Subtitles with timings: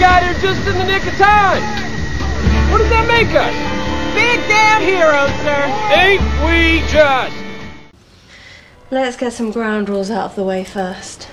[0.00, 1.62] got here just in the nick of time.
[2.72, 3.52] What does that make us?
[4.14, 5.68] Big damn heroes, sir.
[5.92, 7.36] Ain't we just?
[8.90, 11.28] Let's get some ground rules out of the way first.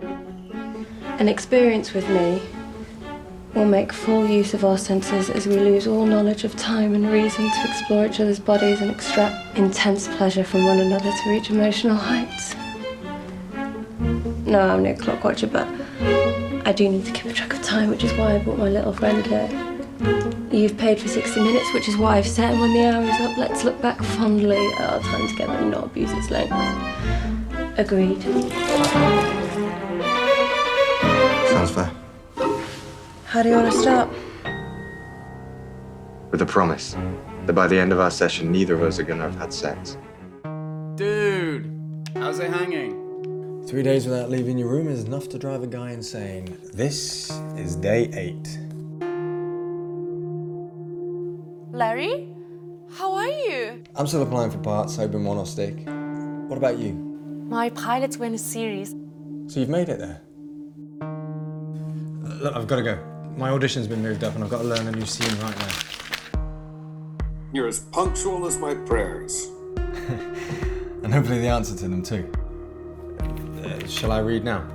[0.00, 2.40] An experience with me
[3.54, 7.10] will make full use of our senses as we lose all knowledge of time and
[7.10, 11.50] reason to explore each other's bodies and extract intense pleasure from one another to reach
[11.50, 12.54] emotional heights.
[14.46, 15.68] No, I'm no clock watcher, but
[16.66, 18.68] I do need to keep a track of time, which is why I brought my
[18.68, 19.48] little friend here.
[20.50, 23.38] You've paid for 60 minutes, which is why I've said when the hour is up,
[23.38, 26.50] let's look back fondly at our time together and not abuse its length.
[27.78, 28.20] Agreed.
[31.50, 31.92] Sounds fair.
[33.26, 34.08] How do you want to start?
[36.32, 36.96] With a promise
[37.46, 39.96] that by the end of our session, neither of us are gonna have had sex.
[40.96, 41.70] Dude,
[42.16, 43.05] how's it hanging?
[43.66, 46.56] Three days without leaving your room is enough to drive a guy insane.
[46.72, 48.58] This is day eight.
[51.72, 52.28] Larry?
[52.92, 53.82] How are you?
[53.96, 55.74] I'm still applying for parts, hoping one will stick.
[56.48, 56.92] What about you?
[56.92, 58.94] My pilots were in a series.
[59.48, 60.22] So you've made it there?
[62.40, 63.04] Look, I've got to go.
[63.36, 66.40] My audition's been moved up and I've got to learn a new scene right now.
[67.52, 69.50] You're as punctual as my prayers.
[71.06, 72.32] And hopefully the answer to them too.
[73.88, 74.66] Shall I read now?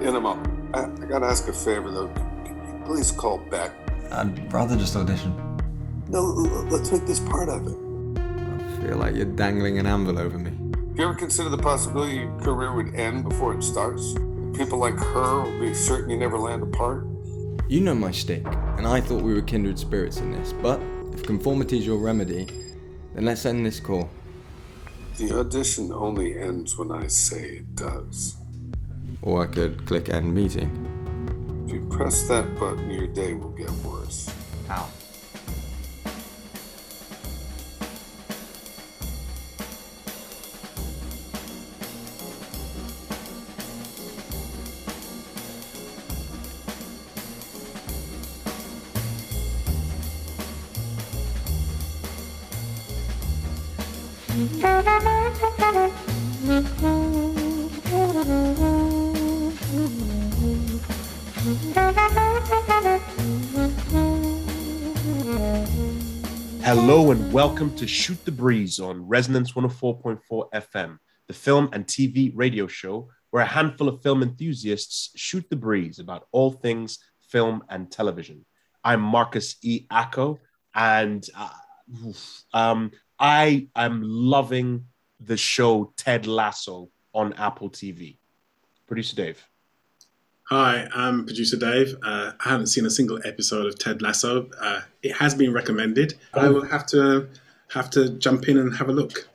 [0.00, 0.48] In a moment.
[0.74, 2.08] I, I gotta ask a favor though.
[2.44, 3.72] Can you please call back?
[4.10, 5.34] I'd rather just audition.
[6.08, 7.76] No, l- l- let's make this part of it.
[8.20, 10.50] I feel like you're dangling an anvil over me.
[10.50, 14.14] Have you ever considered the possibility your career would end before it starts?
[14.54, 17.06] People like her will be certain you never land a part?
[17.68, 18.44] You know my shtick,
[18.76, 20.80] and I thought we were kindred spirits in this, but
[21.14, 22.46] if conformity's your remedy,
[23.14, 24.08] then let's end this call.
[25.16, 28.34] The audition only ends when I say it does.
[29.22, 30.70] Or I could click end meeting.
[31.66, 34.28] If you press that button, your day will get worse.
[34.66, 34.88] How?
[67.34, 73.08] Welcome to Shoot the Breeze on Resonance 104.4 FM, the film and TV radio show
[73.30, 78.46] where a handful of film enthusiasts shoot the breeze about all things film and television.
[78.84, 79.84] I'm Marcus E.
[79.90, 80.38] Acco,
[80.76, 81.48] and uh,
[82.52, 84.84] um, I am loving
[85.18, 88.18] the show Ted Lasso on Apple TV.
[88.86, 89.44] Producer Dave.
[90.56, 91.96] Hi, I'm producer Dave.
[92.04, 94.48] Uh, I haven't seen a single episode of Ted Lasso.
[94.60, 96.14] Uh, it has been recommended.
[96.32, 97.28] I will have to
[97.70, 99.28] have to jump in and have a look.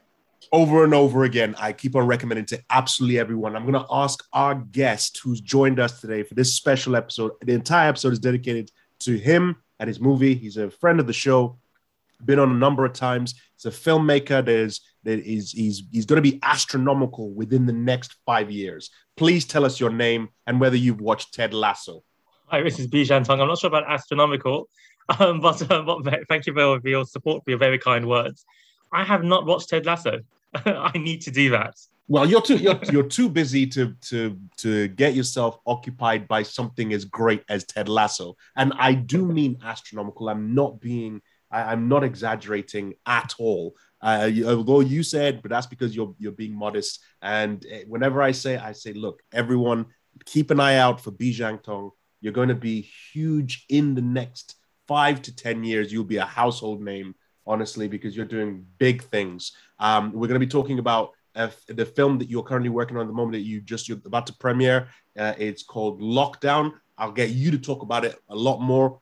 [0.53, 3.57] over and over again, I keep on recommending to absolutely everyone.
[3.57, 7.33] I'm going to ask our guest who's joined us today for this special episode.
[7.41, 10.35] The entire episode is dedicated to him and his movie.
[10.35, 11.59] He's a friend of the show,
[12.23, 13.33] been on a number of times.
[13.57, 14.45] He's a filmmaker.
[14.45, 18.89] There's there is he's he's going to be astronomical within the next five years.
[19.17, 22.03] Please tell us your name and whether you've watched Ted Lasso.
[22.47, 23.39] Hi, this is Bizhan Tong.
[23.39, 24.69] I'm not sure about astronomical,
[25.19, 28.43] um, but, uh, but thank you for your support, for your very kind words.
[28.91, 30.19] I have not watched Ted Lasso.
[30.53, 31.75] I need to do that.
[32.07, 36.91] Well, you're too you're, you're too busy to to to get yourself occupied by something
[36.91, 40.27] as great as Ted Lasso, and I do mean astronomical.
[40.27, 41.21] I'm not being
[41.51, 43.75] I'm not exaggerating at all.
[44.01, 47.03] Uh, although you said, but that's because you're you're being modest.
[47.21, 49.87] And eh, whenever I say, I say, look, everyone,
[50.25, 51.91] keep an eye out for Bizhan Tong.
[52.21, 54.55] You're going to be huge in the next
[54.87, 55.91] five to ten years.
[55.91, 57.15] You'll be a household name,
[57.45, 59.51] honestly, because you're doing big things.
[59.79, 63.03] Um, we're going to be talking about uh, the film that you're currently working on
[63.03, 64.89] at the moment that you just you're about to premiere.
[65.17, 66.73] Uh, it's called Lockdown.
[66.97, 68.99] I'll get you to talk about it a lot more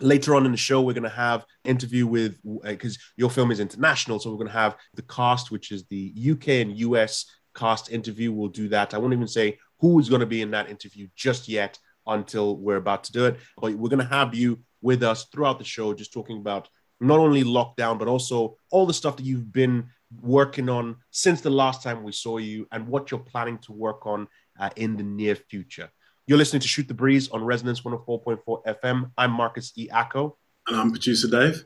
[0.00, 0.80] later on in the show.
[0.80, 4.52] We're going to have interview with because your film is international, so we're going to
[4.52, 8.32] have the cast, which is the UK and US cast interview.
[8.32, 8.94] We'll do that.
[8.94, 12.56] I won't even say who is going to be in that interview just yet until
[12.56, 13.38] we're about to do it.
[13.56, 16.68] But we're going to have you with us throughout the show, just talking about
[17.00, 19.88] not only lockdown, but also all the stuff that you've been
[20.20, 24.06] working on since the last time we saw you and what you're planning to work
[24.06, 24.28] on
[24.58, 25.90] uh, in the near future.
[26.28, 29.12] You're listening to Shoot the Breeze on Resonance 104.4 FM.
[29.16, 29.88] I'm Marcus E.
[29.88, 30.34] Acco.
[30.66, 31.64] And I'm producer Dave.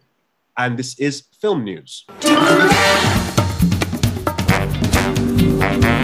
[0.58, 2.04] And this is Film News.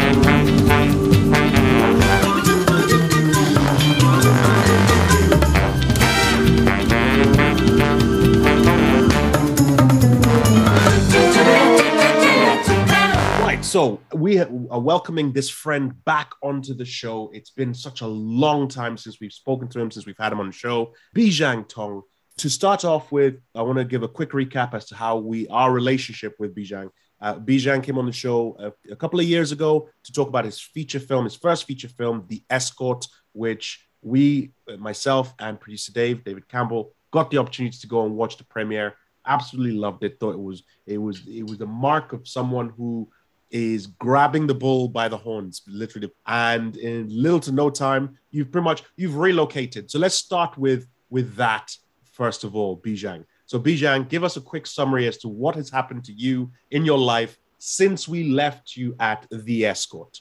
[13.67, 17.33] So we are welcoming this friend back onto the show.
[17.35, 20.39] It's been such a long time since we've spoken to him, since we've had him
[20.39, 20.95] on the show.
[21.17, 22.03] Bizhan Tong.
[22.39, 25.49] To start off with, I want to give a quick recap as to how we
[25.49, 26.91] our relationship with Bizhan.
[27.21, 30.45] Uh, Bizhan came on the show a, a, couple of years ago to talk about
[30.45, 36.23] his feature film, his first feature film, The Escort, which we, myself and producer Dave,
[36.23, 38.95] David Campbell, got the opportunity to go and watch the premiere.
[39.27, 40.21] Absolutely loved it.
[40.21, 43.11] Thought it was it was it was the mark of someone who
[43.51, 46.11] is grabbing the bull by the horns, literally.
[46.27, 49.91] And in little to no time, you've pretty much you've relocated.
[49.91, 51.77] So let's start with with that
[52.17, 53.25] first of all, Bizhan.
[53.45, 56.85] So Bizhan, give us a quick summary as to what has happened to you in
[56.85, 60.21] your life since we left you at the escort.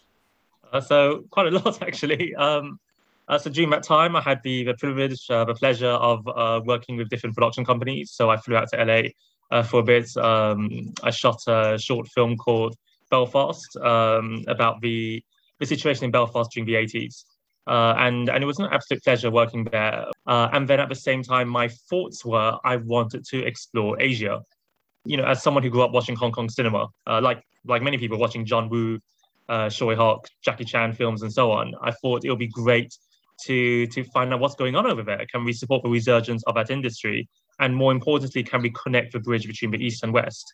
[0.72, 2.36] Uh, so quite a lot actually.
[2.36, 2.80] Um,
[3.28, 6.62] uh, so during that time, I had the, the privilege, uh, the pleasure of uh,
[6.64, 8.12] working with different production companies.
[8.12, 9.02] So I flew out to LA
[9.50, 10.16] uh, for a bit.
[10.18, 12.76] Um, I shot a short film called
[13.16, 15.24] Belfast um, about the
[15.60, 17.16] the situation in Belfast during the 80s.
[17.68, 20.06] Uh, and and it was an absolute pleasure working there.
[20.34, 24.36] Uh, and then at the same time, my thoughts were I wanted to explore Asia.
[25.12, 27.42] You know, as someone who grew up watching Hong Kong cinema, uh, like
[27.72, 29.00] like many people watching John Woo,
[29.54, 32.92] uh, Tsui Hark, Jackie Chan films, and so on, I thought it would be great
[33.46, 35.24] to to find out what's going on over there.
[35.32, 37.20] Can we support the resurgence of that industry?
[37.64, 40.46] And more importantly, can we connect the bridge between the East and West?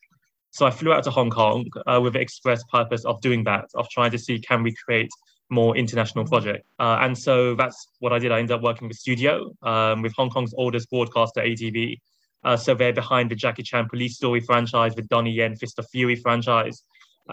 [0.51, 3.65] So I flew out to Hong Kong uh, with the express purpose of doing that,
[3.73, 5.09] of trying to see can we create
[5.49, 6.65] more international project.
[6.79, 8.31] Uh, and so that's what I did.
[8.31, 11.99] I ended up working with Studio, um, with Hong Kong's oldest broadcaster, ATV.
[12.43, 15.87] Uh, so they're behind the Jackie Chan Police Story franchise, the Donnie Yen Fist of
[15.89, 16.83] Fury franchise,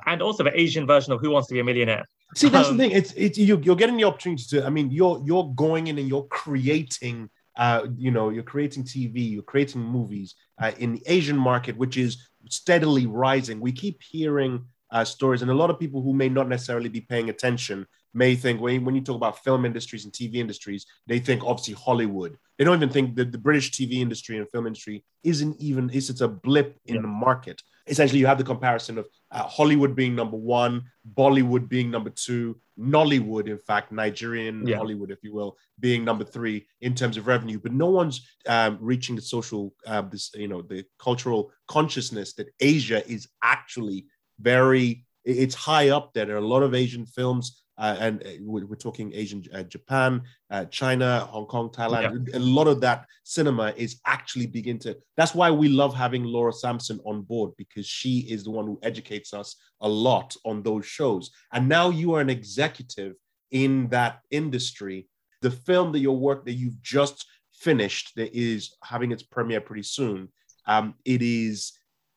[0.07, 2.05] and also the Asian version of Who Wants to Be a Millionaire.
[2.35, 2.93] See, that's um, the thing.
[2.93, 4.67] It's it's you, you're getting the opportunity to.
[4.67, 7.31] I mean, you're you're going in and you're creating.
[7.59, 11.97] Uh, you know, you're creating TV, you're creating movies uh, in the Asian market, which
[11.97, 13.61] is steadily rising.
[13.61, 17.01] We keep hearing uh, stories, and a lot of people who may not necessarily be
[17.01, 21.19] paying attention may think when, when you talk about film industries and TV industries, they
[21.19, 22.37] think obviously Hollywood.
[22.57, 26.11] They don't even think that the British TV industry and film industry isn't even is
[26.11, 27.03] it's a blip in yeah.
[27.03, 27.63] the market.
[27.89, 32.61] Essentially, you have the comparison of uh, Hollywood being number one, Bollywood being number two,
[32.79, 34.77] Nollywood, in fact, Nigerian yeah.
[34.77, 37.59] Hollywood, if you will, being number three in terms of revenue.
[37.59, 42.49] But no one's um, reaching the social, uh, this you know, the cultural consciousness that
[42.61, 44.07] Asia is actually
[44.41, 45.05] very.
[45.25, 46.25] It's high up there.
[46.25, 50.23] There are a lot of Asian films and uh, we're, we're, talking Asian, uh, Japan,
[50.51, 52.29] uh, China, Hong Kong, Thailand.
[52.29, 52.39] Yeah.
[52.39, 54.97] A lot of that cinema is actually begin to.
[55.17, 58.79] That's why we love having Laura Sampson on board because she is the one who
[58.83, 61.31] educates us a lot on those shows.
[61.53, 63.15] And now you are an executive
[63.53, 65.09] in that industry.
[65.41, 69.85] The film that your work that you've just finished that is having its premiere pretty
[69.85, 70.29] soon.
[70.67, 71.73] Um, it is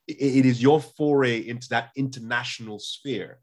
[0.08, 3.40] it is your foray into that international sphere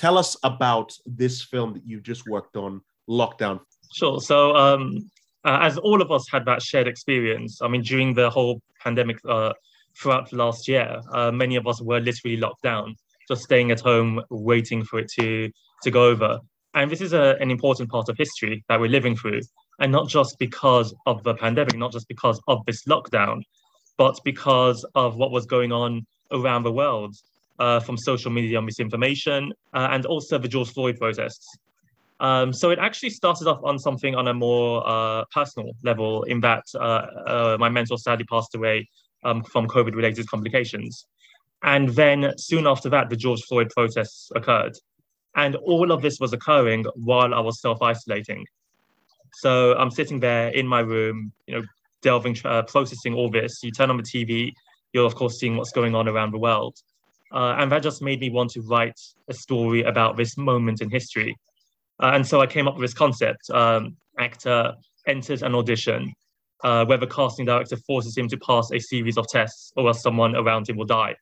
[0.00, 3.60] Tell us about this film that you just worked on, Lockdown.
[3.92, 4.18] Sure.
[4.18, 5.10] So, um,
[5.44, 9.18] uh, as all of us had that shared experience, I mean, during the whole pandemic
[9.28, 9.52] uh,
[9.94, 12.96] throughout last year, uh, many of us were literally locked down,
[13.28, 15.50] just staying at home, waiting for it to
[15.82, 16.38] to go over.
[16.72, 19.42] And this is a, an important part of history that we're living through,
[19.80, 23.42] and not just because of the pandemic, not just because of this lockdown,
[23.98, 27.14] but because of what was going on around the world
[27.60, 31.46] uh, from social media misinformation, uh, and also the George Floyd protests.
[32.18, 36.40] Um, so it actually started off on something on a more uh, personal level, in
[36.40, 38.88] that uh, uh, my mentor sadly passed away
[39.24, 41.06] um, from COVID-related complications,
[41.62, 44.72] and then soon after that, the George Floyd protests occurred,
[45.36, 48.44] and all of this was occurring while I was self-isolating.
[49.34, 51.62] So I'm sitting there in my room, you know,
[52.02, 53.62] delving, uh, processing all this.
[53.62, 54.52] You turn on the TV,
[54.92, 56.76] you're of course seeing what's going on around the world.
[57.32, 60.90] Uh, and that just made me want to write a story about this moment in
[60.90, 61.36] history.
[62.02, 63.50] Uh, and so I came up with this concept.
[63.50, 64.74] Um, actor
[65.06, 66.12] enters an audition
[66.64, 70.02] uh, where the casting director forces him to pass a series of tests or else
[70.02, 71.14] someone around him will die.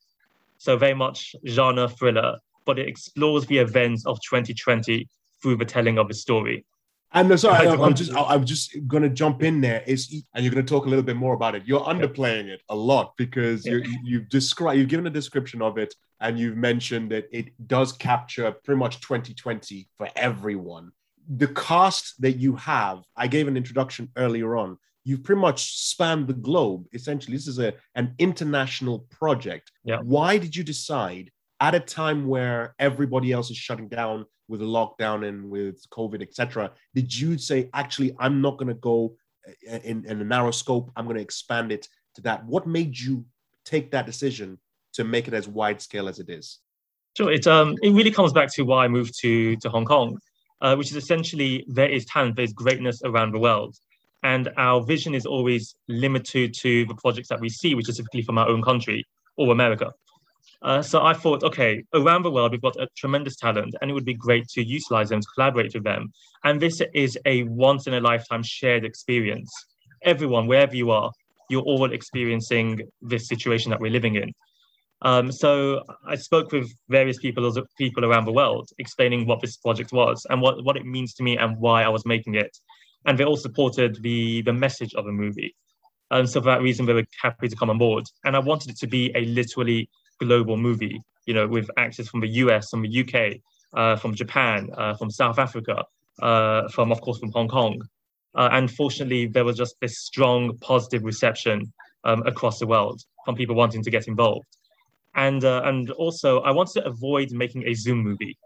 [0.59, 5.07] So very much genre thriller, but it explores the events of 2020
[5.41, 6.65] through the telling of the story.
[7.13, 9.83] And no, sorry, I, am just I'm just gonna jump in there.
[9.87, 11.63] Is and you're gonna talk a little bit more about it.
[11.65, 15.95] You're underplaying it a lot because you you've described you've given a description of it
[16.21, 20.93] and you've mentioned that it does capture pretty much 2020 for everyone.
[21.29, 24.79] The cast that you have, I gave an introduction earlier on.
[25.05, 26.87] You've pretty much spanned the globe.
[26.93, 29.73] Essentially, this is a an international project.
[29.83, 30.01] Yeah.
[30.03, 35.27] Why did you decide at a time where everybody else is shutting down with lockdown
[35.29, 36.73] and with COVID, etc.
[36.95, 40.91] Did you say, actually, I'm not going to go uh, in, in a narrow scope,
[40.97, 42.45] I'm going to expand it to that?
[42.47, 43.25] What made you
[43.65, 44.59] take that decision
[44.95, 46.59] to make it as wide scale as it is?
[47.17, 47.33] Sure.
[47.33, 50.19] It um it really comes back to why I moved to to Hong Kong,
[50.61, 53.77] uh, which is essentially there is talent, there is greatness around the world,
[54.23, 58.23] and our vision is always limited to the projects that we see, which is typically
[58.23, 59.05] from our own country
[59.37, 59.93] or America.
[60.61, 63.95] Uh, so I thought, okay, around the world we've got a tremendous talent, and it
[63.95, 66.13] would be great to utilize them, to collaborate with them.
[66.45, 69.51] And this is a once in a lifetime shared experience.
[70.03, 71.13] Everyone, wherever you are,
[71.49, 74.33] you're all experiencing this situation that we're living in.
[75.03, 79.93] Um, so I spoke with various people, people around the world, explaining what this project
[79.93, 82.57] was and what, what it means to me and why I was making it.
[83.07, 85.55] And they all supported the, the message of the movie.
[86.11, 88.05] And so for that reason, they were happy to come on board.
[88.25, 89.89] And I wanted it to be a literally
[90.21, 93.41] global movie, you know, with actors from the US, from the UK,
[93.75, 95.85] uh, from Japan, uh, from South Africa,
[96.23, 97.81] uh, from, of course, from Hong Kong.
[98.35, 101.73] Uh, and fortunately, there was just this strong positive reception
[102.05, 104.47] um, across the world from people wanting to get involved
[105.19, 108.39] and uh, and also I wanted to avoid making a Zoom movie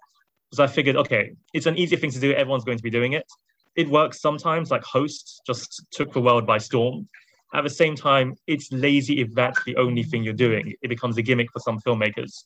[0.50, 2.32] because I figured, okay, it's an easier thing to do.
[2.32, 3.26] Everyone's going to be doing it.
[3.76, 7.08] It works sometimes, like Host just took the world by storm.
[7.54, 10.74] At the same time, it's lazy if that's the only thing you're doing.
[10.82, 12.44] It becomes a gimmick for some filmmakers.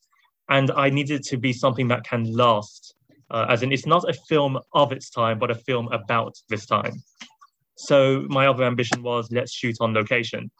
[0.48, 2.94] And I needed to be something that can last,
[3.30, 6.66] uh, as in it's not a film of its time, but a film about this
[6.66, 6.92] time.
[7.76, 10.50] So my other ambition was let's shoot on location.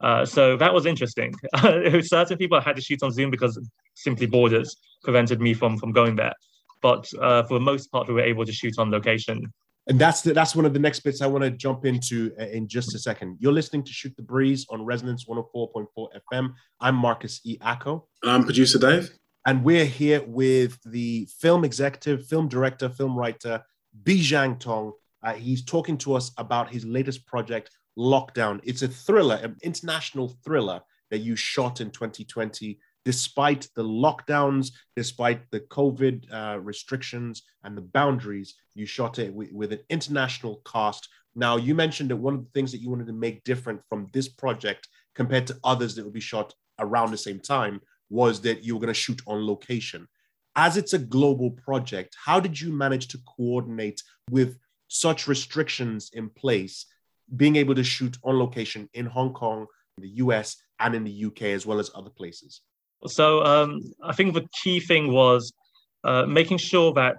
[0.00, 1.34] Uh, so that was interesting.
[2.02, 3.58] Certain people had to shoot on Zoom because
[3.94, 6.34] simply borders prevented me from from going there.
[6.80, 9.52] But uh, for the most part, we were able to shoot on location.
[9.88, 12.44] And that's the, that's one of the next bits I want to jump into uh,
[12.44, 13.38] in just a second.
[13.40, 15.86] You're listening to Shoot the Breeze on Resonance 104.4
[16.30, 16.52] FM.
[16.78, 17.56] I'm Marcus E.
[17.62, 18.06] Acko.
[18.22, 19.10] And I'm producer Dave.
[19.46, 23.62] And we're here with the film executive, film director, film writer,
[24.02, 24.92] Bizhan Tong.
[25.22, 28.60] Uh, he's talking to us about his latest project, Lockdown.
[28.64, 35.40] It's a thriller, an international thriller that you shot in 2020, despite the lockdowns, despite
[35.50, 38.56] the COVID uh, restrictions and the boundaries.
[38.74, 41.08] You shot it with, with an international cast.
[41.34, 44.08] Now, you mentioned that one of the things that you wanted to make different from
[44.12, 48.62] this project compared to others that would be shot around the same time was that
[48.62, 50.06] you were going to shoot on location.
[50.54, 56.28] As it's a global project, how did you manage to coordinate with such restrictions in
[56.28, 56.84] place
[57.38, 61.24] being able to shoot on location in Hong Kong, in the US, and in the
[61.24, 62.60] UK, as well as other places?
[63.06, 65.52] So um, I think the key thing was
[66.04, 67.18] uh, making sure that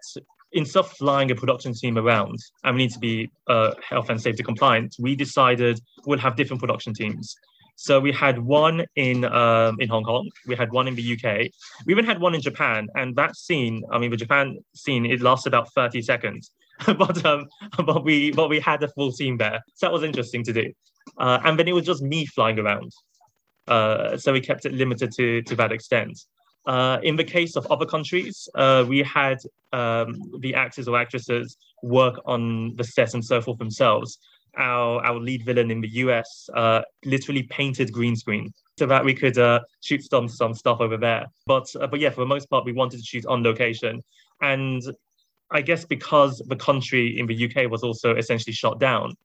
[0.51, 4.21] instead of flying a production team around, and we need to be uh, health and
[4.21, 7.35] safety compliant, we decided we'll have different production teams.
[7.75, 11.49] So we had one in um, in Hong Kong, we had one in the UK,
[11.85, 15.21] we even had one in Japan, and that scene, I mean, the Japan scene, it
[15.21, 16.51] lasted about 30 seconds.
[16.97, 17.47] but um,
[17.85, 20.71] but we but we had a full team there, so that was interesting to do.
[21.17, 22.91] Uh, and then it was just me flying around,
[23.69, 26.19] uh, so we kept it limited to to that extent.
[26.65, 29.37] Uh, in the case of other countries, uh, we had
[29.71, 34.19] um, the actors or actresses work on the set and so forth themselves.
[34.57, 39.13] Our our lead villain in the US uh, literally painted green screen so that we
[39.13, 41.27] could uh, shoot some some stuff over there.
[41.45, 44.03] But but yeah, for the most part, we wanted to shoot on location,
[44.41, 44.81] and
[45.51, 49.15] I guess because the country in the UK was also essentially shut down,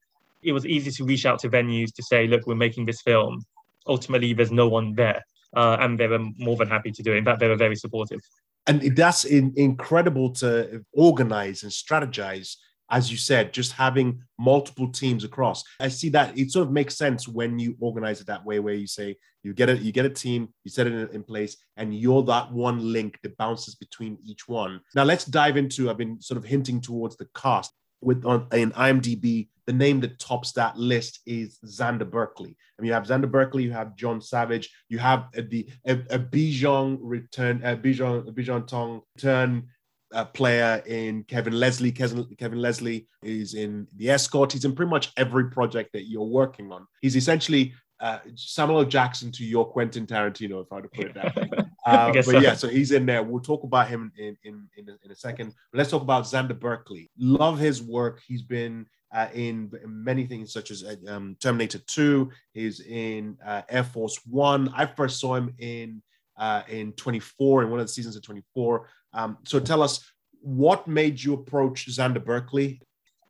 [0.41, 3.43] it was easy to reach out to venues to say, look, we're making this film.
[3.87, 5.23] Ultimately, there's no one there.
[5.55, 7.17] Uh, and they were more than happy to do it.
[7.17, 8.19] In fact, they were very supportive.
[8.67, 12.55] And that's in, incredible to organize and strategize
[12.89, 15.63] as you said, just having multiple teams across.
[15.79, 18.73] I see that it sort of makes sense when you organize it that way, where
[18.73, 21.57] you say you get a you get a team, you set it in, in, place,
[21.77, 24.81] and you're that one link that bounces between each one.
[24.93, 25.89] Now let's dive into.
[25.89, 27.71] I've been sort of hinting towards the cast
[28.05, 29.49] with on in IMDb.
[29.65, 32.55] The name that tops that list is Xander Berkeley.
[32.79, 36.99] Mean, you have Xander Berkeley, you have John Savage, you have the a, a Bizhan
[37.01, 39.67] return, a Bizhan Bizhan Tong turn
[40.13, 41.91] uh, player in Kevin Leslie.
[41.91, 44.51] Kevin, Kevin Leslie is in The Escort.
[44.51, 46.85] He's in pretty much every project that you're working on.
[47.01, 51.13] He's essentially uh, Samuel Jackson to your Quentin Tarantino, if I were to put it
[51.15, 51.49] that way.
[51.95, 52.39] Uh, but so.
[52.39, 53.21] yeah, so he's in there.
[53.21, 55.53] We'll talk about him in in in, in a second.
[55.71, 57.11] But let's talk about Xander Berkeley.
[57.15, 58.21] Love his work.
[58.27, 62.31] He's been uh, in many things such as uh, um, Terminator 2.
[62.53, 64.73] He's in uh, Air Force One.
[64.75, 66.01] I first saw him in
[66.37, 68.89] uh, in 24 in one of the seasons of 24.
[69.13, 70.03] Um, so tell us
[70.41, 72.81] what made you approach Xander Berkeley?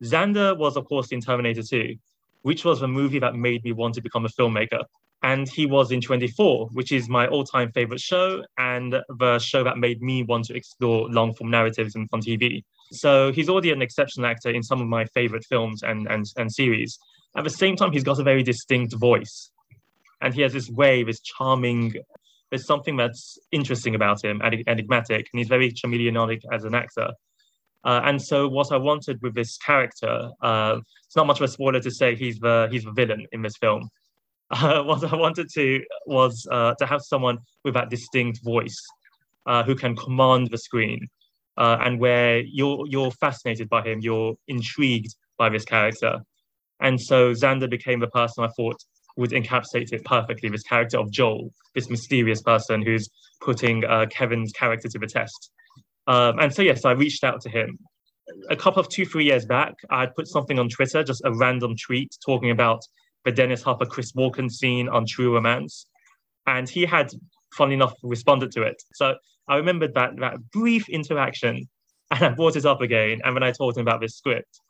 [0.03, 1.95] Xander was, of course, in Terminator 2,
[2.41, 4.83] which was the movie that made me want to become a filmmaker.
[5.25, 9.63] And he was in 24, which is my all time favorite show and the show
[9.63, 12.63] that made me want to explore long form narratives on TV.
[12.91, 16.53] So he's already an exceptional actor in some of my favorite films and, and, and
[16.53, 16.99] series.
[17.35, 19.49] At the same time, he's got a very distinct voice.
[20.21, 21.95] And he has this way, this charming
[22.51, 27.09] there's something that's interesting about him, enigmatic, and he's very chameleonic as an actor.
[27.83, 30.77] Uh, and so, what I wanted with this character, uh,
[31.07, 33.57] it's not much of a spoiler to say he's the he's the villain in this
[33.57, 33.89] film.
[34.51, 38.79] Uh, what I wanted to was uh, to have someone with that distinct voice,
[39.45, 41.07] uh, who can command the screen,
[41.57, 46.19] uh, and where you're you're fascinated by him, you're intrigued by this character,
[46.79, 48.83] and so Xander became the person I thought
[49.17, 50.49] would encapsulate it perfectly.
[50.49, 53.09] This character of Joel, this mysterious person who's
[53.41, 55.51] putting Kevin's character to the test.
[56.07, 57.79] Um, and so, yes, I reached out to him.
[58.49, 61.75] A couple of two, three years back, I put something on Twitter, just a random
[61.77, 62.81] tweet talking about
[63.25, 65.87] the Dennis Hopper Chris Walken scene on True Romance.
[66.47, 67.11] And he had,
[67.53, 68.81] funnily enough, responded to it.
[68.93, 69.15] So
[69.47, 71.67] I remembered that, that brief interaction
[72.11, 73.21] and I brought it up again.
[73.23, 74.61] And then I told him about this script.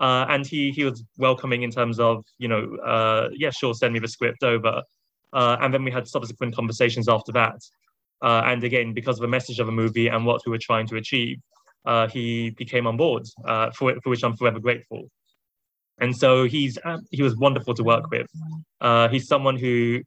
[0.00, 3.94] Uh, and he he was welcoming in terms of, you know, uh, yeah, sure, send
[3.94, 4.82] me the script over.
[5.32, 7.60] Uh, and then we had subsequent conversations after that.
[8.20, 10.88] Uh, and again, because of the message of the movie and what we were trying
[10.88, 11.38] to achieve,
[11.84, 15.08] uh, he became on board, uh, for, for which I'm forever grateful.
[16.00, 18.26] And so he's uh, he was wonderful to work with.
[18.80, 20.02] Uh, he's someone who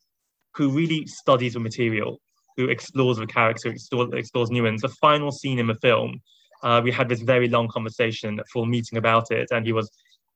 [0.54, 2.20] who really studies the material,
[2.58, 4.82] who explores the character, explores, explores nuance.
[4.82, 6.22] The final scene in the film,
[6.64, 9.90] uh, we had this very long conversation, full meeting about it, and he was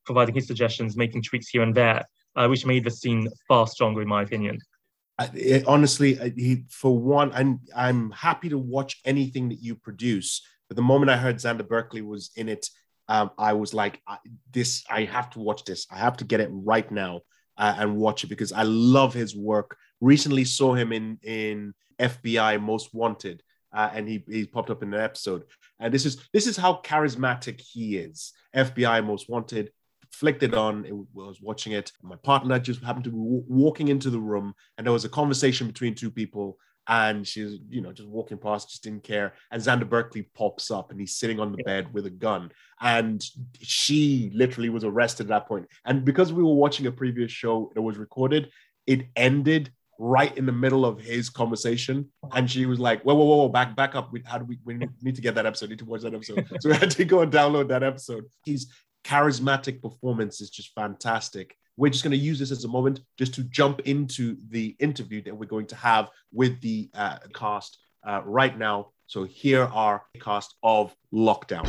[0.06, 2.04] providing his suggestions, making tweaks here and there,
[2.48, 4.60] which made the scene far stronger, in my opinion
[5.34, 10.42] it, honestly, he, for one, I'm I'm happy to watch anything that you produce.
[10.68, 12.68] But the moment I heard Xander Berkeley was in it,
[13.10, 14.02] um, I was like,
[14.52, 15.88] this, I have to watch this.
[15.92, 17.22] I have to get it right now
[17.58, 19.76] uh, and watch it because I love his work.
[20.00, 23.42] Recently saw him in in FBI Most Wanted,
[23.74, 25.44] uh, and he he popped up in an episode.
[25.80, 28.32] And this is this is how charismatic he is.
[28.56, 29.72] FBI Most Wanted,
[30.12, 30.86] flicked it on.
[30.86, 31.92] It, I was watching it.
[32.04, 35.10] My partner just happened to be w- walking into the room, and there was a
[35.10, 36.60] conversation between two people.
[36.90, 39.34] And she's, you know, just walking past, just didn't care.
[39.52, 42.52] And Xander Berkeley pops up, and he's sitting on the bed with a gun.
[42.82, 43.24] And
[43.62, 45.68] she literally was arrested at that point.
[45.86, 48.50] And because we were watching a previous show that was recorded,
[48.88, 53.26] it ended right in the middle of his conversation, and she was like, "Whoa, whoa,
[53.26, 54.12] whoa, back, back up!
[54.12, 54.58] We, how do we?
[54.66, 55.70] We need to get that episode.
[55.70, 58.26] Need to watch that episode." so we had to go and download that episode.
[58.46, 58.72] his
[59.04, 61.56] charismatic performance is just fantastic.
[61.80, 65.22] We're just going to use this as a moment just to jump into the interview
[65.24, 68.90] that we're going to have with the uh, cast uh, right now.
[69.08, 71.66] So here are the cast of Lockdown.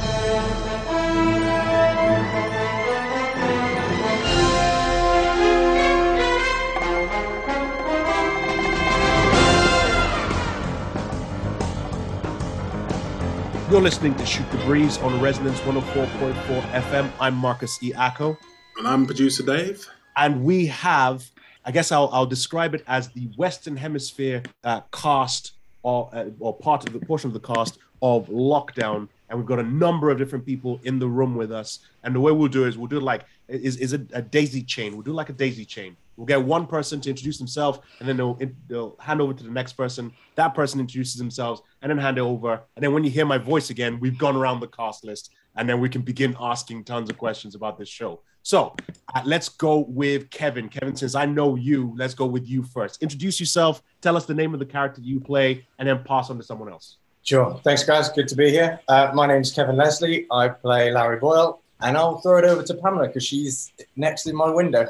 [13.70, 16.34] You're listening to Shoot the Breeze on Resonance 104.4
[16.72, 17.12] FM.
[17.20, 17.92] I'm Marcus E.
[17.92, 18.36] Acko.
[18.76, 19.88] And I'm producer Dave.
[20.16, 21.30] And we have,
[21.64, 26.56] I guess I'll, I'll describe it as the Western Hemisphere uh, cast or, uh, or
[26.56, 29.08] part of the portion of the cast of Lockdown.
[29.28, 31.80] And we've got a number of different people in the room with us.
[32.02, 34.92] And the way we'll do is we'll do like, is, is a, a daisy chain.
[34.92, 35.96] We'll do like a daisy chain.
[36.16, 39.50] We'll get one person to introduce themselves, and then they'll, they'll hand over to the
[39.50, 40.12] next person.
[40.34, 42.60] That person introduces themselves, and then hand it over.
[42.76, 45.66] And then when you hear my voice again, we've gone around the cast list, and
[45.66, 48.20] then we can begin asking tons of questions about this show.
[48.42, 48.74] So
[49.14, 50.68] uh, let's go with Kevin.
[50.68, 53.02] Kevin, since I know you, let's go with you first.
[53.02, 56.36] Introduce yourself, tell us the name of the character you play, and then pass on
[56.38, 56.96] to someone else.
[57.22, 57.60] Sure.
[57.64, 58.08] Thanks, guys.
[58.08, 58.80] Good to be here.
[58.88, 60.26] Uh, my name is Kevin Leslie.
[60.30, 64.34] I play Larry Boyle, and I'll throw it over to Pamela because she's next in
[64.34, 64.88] my window.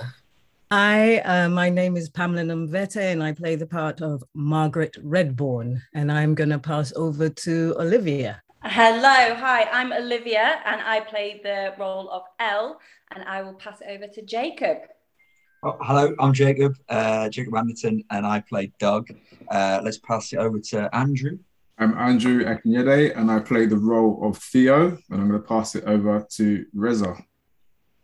[0.73, 5.83] Hi, uh, my name is Pamela Nomvete, and I play the part of Margaret Redbourne.
[5.95, 8.41] And I'm going to pass over to Olivia.
[8.63, 12.79] Hello, hi, I'm Olivia, and I play the role of Elle,
[13.11, 14.77] and I will pass it over to Jacob.
[15.63, 19.09] Oh, hello, I'm Jacob, uh, Jacob Anderton, and I play Doug.
[19.51, 21.39] Uh, let's pass it over to Andrew.
[21.79, 25.75] I'm Andrew Akinyede, and I play the role of Theo, and I'm going to pass
[25.75, 27.17] it over to Reza.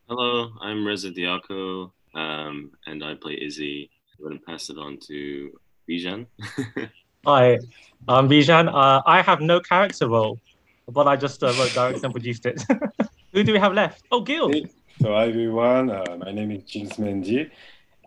[0.09, 3.91] Hello, I'm Reza Diaco, um, and I play Izzy.
[4.19, 5.53] I'm going to pass it on to
[5.87, 6.27] Bizhan.
[7.27, 7.59] Hi,
[8.07, 8.69] I'm Bizhan.
[8.73, 10.39] Uh, I have no character role,
[10.87, 12.63] but I just uh, wrote, directed, and produced it.
[13.33, 14.05] Who do we have left?
[14.13, 14.53] Oh, Gil.
[14.53, 14.67] Hey.
[15.03, 15.91] So, hi everyone.
[15.91, 17.51] Uh, my name is Gilles Mendy.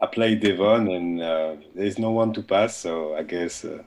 [0.02, 3.66] I play Devon, and uh, there's no one to pass, so I guess.
[3.66, 3.84] Uh,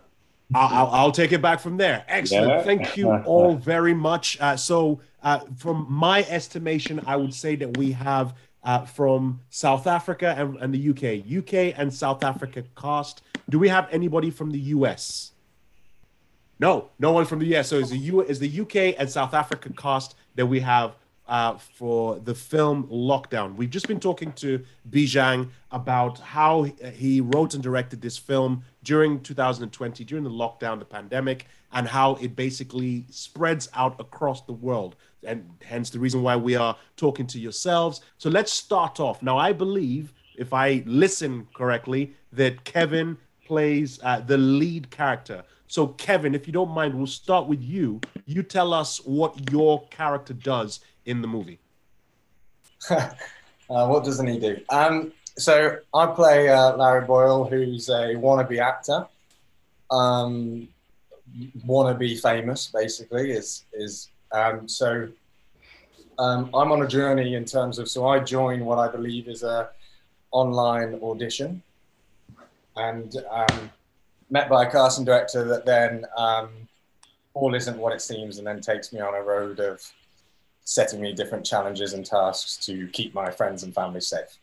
[0.55, 2.05] I'll, I'll, take it back from there.
[2.09, 2.49] Excellent.
[2.51, 2.62] Yeah.
[2.62, 4.38] Thank you all very much.
[4.38, 9.87] Uh, so, uh, from my estimation, I would say that we have uh, from South
[9.87, 11.25] Africa and, and, the UK.
[11.38, 13.23] UK and South Africa cast.
[13.53, 15.33] Do we have anybody from the US?
[16.59, 17.69] No, no one from the US.
[17.69, 20.97] So is the U is the UK and South Africa cast that we have
[21.29, 23.55] uh, for the film Lockdown.
[23.55, 26.62] We've just been talking to Bizhan about how
[26.95, 32.15] he wrote and directed this film during 2020, during the lockdown, the pandemic, and how
[32.23, 34.97] it basically spreads out across the world.
[35.25, 38.01] And hence the reason why we are talking to yourselves.
[38.17, 39.23] So let's start off.
[39.23, 43.19] Now, I believe, if I listen correctly, that Kevin
[43.53, 45.45] plays uh, the lead character.
[45.67, 48.01] So, Kevin, if you don't mind, we'll start with you.
[48.25, 51.59] You tell us what your character does in the movie.
[52.91, 53.11] uh,
[53.69, 54.57] what doesn't he do?
[54.71, 59.07] Um, so I play uh, Larry Boyle, who's a wannabe actor,
[59.91, 60.67] um,
[61.67, 63.33] wannabe famous, basically.
[63.33, 65.09] Is is um, so.
[66.19, 69.43] Um, I'm on a journey in terms of so I join what I believe is
[69.43, 69.71] a
[70.31, 71.62] online audition,
[72.77, 73.71] and um,
[74.31, 76.51] met by a casting director that then um,
[77.35, 79.83] all isn't what it seems, and then takes me on a road of
[80.65, 84.39] setting me different challenges and tasks to keep my friends and family safe.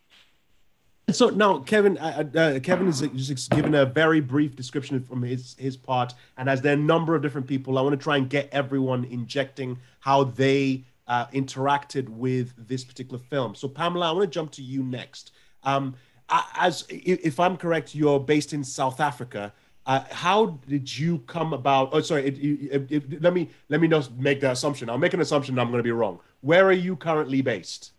[1.12, 5.56] So now, Kevin, uh, uh, Kevin is just given a very brief description from his
[5.58, 8.18] his part, and as there are a number of different people, I want to try
[8.18, 13.56] and get everyone injecting how they uh, interacted with this particular film.
[13.56, 15.32] So, Pamela, I want to jump to you next.
[15.64, 15.96] Um,
[16.56, 19.54] as if I'm correct, you're based in South Africa.
[19.86, 21.90] Uh, how did you come about?
[21.94, 22.28] Oh, sorry.
[22.28, 24.90] It, it, it, let me let me not make the assumption.
[24.90, 25.58] I'll make an assumption.
[25.58, 26.20] I'm going to be wrong.
[26.42, 27.94] Where are you currently based?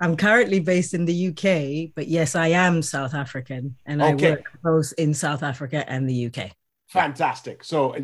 [0.00, 4.26] I'm currently based in the UK, but yes, I am South African, and okay.
[4.26, 6.50] I work both in South Africa and the UK.
[6.92, 7.64] Fantastic.
[7.64, 8.00] So I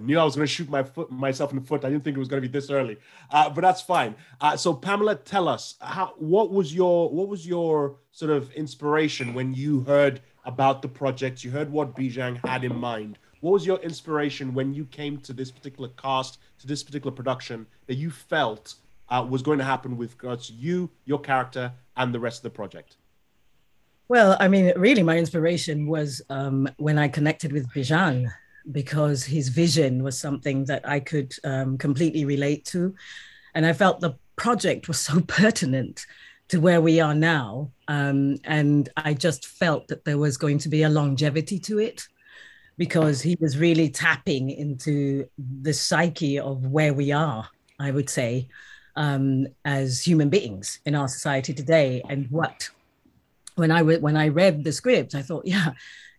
[0.00, 1.84] knew I was going to shoot my foot myself in the foot.
[1.84, 2.96] I didn't think it was going to be this early,
[3.30, 4.16] uh, but that's fine.
[4.40, 9.34] Uh, so Pamela, tell us how what was your what was your sort of inspiration
[9.34, 11.44] when you heard about the project?
[11.44, 13.20] You heard what Bizhan had in mind.
[13.38, 17.68] What was your inspiration when you came to this particular cast, to this particular production
[17.86, 18.74] that you felt
[19.10, 22.42] uh, was going to happen with regards to you, your character, and the rest of
[22.42, 22.96] the project?
[24.08, 28.28] Well, I mean, really, my inspiration was um, when I connected with Bizhan
[28.70, 32.94] because his vision was something that I could um, completely relate to.
[33.54, 36.06] And I felt the project was so pertinent
[36.48, 37.72] to where we are now.
[37.88, 42.06] Um, and I just felt that there was going to be a longevity to it
[42.78, 45.26] because he was really tapping into
[45.62, 47.48] the psyche of where we are,
[47.80, 48.48] I would say
[48.94, 52.68] um, as human beings in our society today and what
[53.56, 55.72] when I re- when I read the script, I thought, yeah,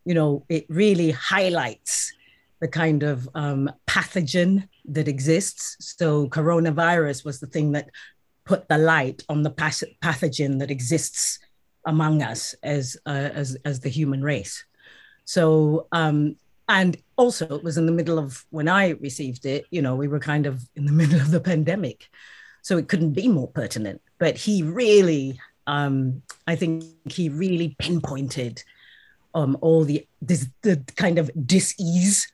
[0.06, 2.14] you know, it really highlights
[2.60, 5.78] the kind of um, pathogen that exists.
[5.80, 7.90] So coronavirus was the thing that
[8.46, 11.40] put the light on the pathogen that exists
[11.86, 14.66] among us as uh, as as the human race.
[15.26, 16.36] So um,
[16.70, 19.66] and also it was in the middle of when I received it.
[19.70, 22.10] You know, we were kind of in the middle of the pandemic
[22.68, 24.02] so it couldn't be more pertinent.
[24.20, 28.64] But he really, um, I think he really pinpointed
[29.36, 32.28] um, all the this, the kind of dis-ease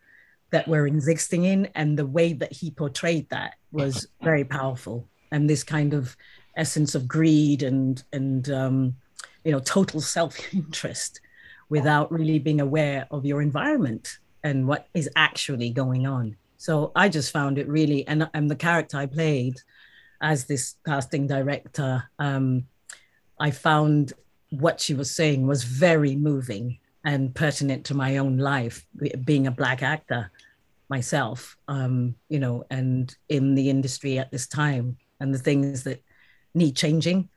[0.52, 5.08] that we're existing in, and the way that he portrayed that was very powerful.
[5.32, 6.16] And this kind of
[6.56, 8.96] essence of greed and and um,
[9.44, 11.20] you know total self-interest
[11.70, 16.36] without really being aware of your environment and what is actually going on.
[16.58, 19.56] So I just found it really, and, and the character I played
[20.22, 22.68] as this casting director, um,
[23.44, 24.14] I found
[24.52, 28.86] what she was saying was very moving and pertinent to my own life,
[29.26, 30.32] being a black actor
[30.88, 36.02] myself, um, you know, and in the industry at this time, and the things that
[36.54, 37.28] need changing.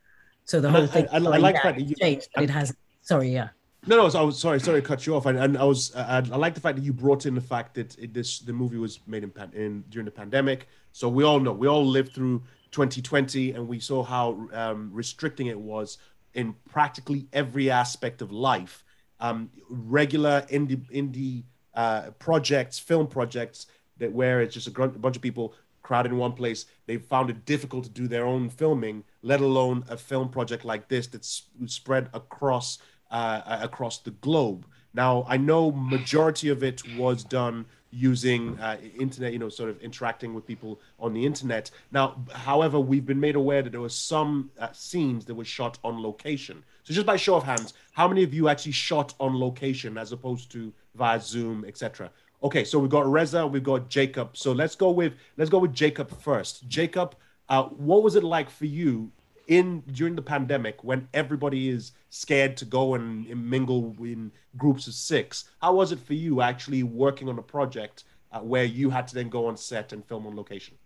[0.45, 2.73] So the whole I, thing, I, I, I like that you, changed, but it has.
[3.03, 3.49] Sorry, yeah.
[3.89, 4.19] No, no.
[4.19, 5.27] I was sorry, sorry to cut you off.
[5.27, 7.75] And, and I was, I, I like the fact that you brought in the fact
[7.75, 10.69] that it, this the movie was made in, in during the pandemic.
[10.93, 15.49] So we all know, we all lived through 2020, and we saw how um, restricting
[15.49, 15.99] it was
[16.35, 18.85] in practically every aspect of life.
[19.19, 23.67] Um, regular indie indie uh, projects, film projects
[23.99, 26.67] that where it's just a, a bunch of people crowded in one place.
[26.87, 30.89] They found it difficult to do their own filming, let alone a film project like
[30.89, 32.79] this that's spread across
[33.11, 34.67] uh, across the globe.
[34.97, 39.79] Now, I know majority of it was done using uh, internet, you know, sort of
[39.83, 41.71] interacting with people on the internet.
[41.93, 45.79] Now, however, we've been made aware that there were some uh, scenes that were shot
[45.85, 46.65] on location.
[46.83, 50.13] So, just by show of hands, how many of you actually shot on location as
[50.13, 52.11] opposed to via Zoom, etc.?
[52.43, 54.35] Okay, so we've got Reza, we've got Jacob.
[54.37, 56.67] So let's go with let's go with Jacob first.
[56.69, 57.17] Jacob,
[57.51, 59.11] uh, what was it like for you
[59.47, 64.87] in during the pandemic when everybody is scared to go and, and, mingle in groups
[64.87, 68.91] of six how was it for you actually working on a project uh, where you
[68.91, 70.77] had to then go on set and film on location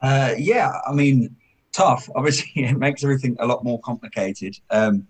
[0.00, 1.34] Uh, yeah, I mean,
[1.72, 2.10] tough.
[2.14, 4.58] Obviously, it makes everything a lot more complicated.
[4.70, 5.06] Um,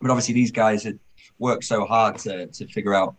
[0.00, 0.98] but obviously, these guys had
[1.38, 3.16] worked so hard to to figure out,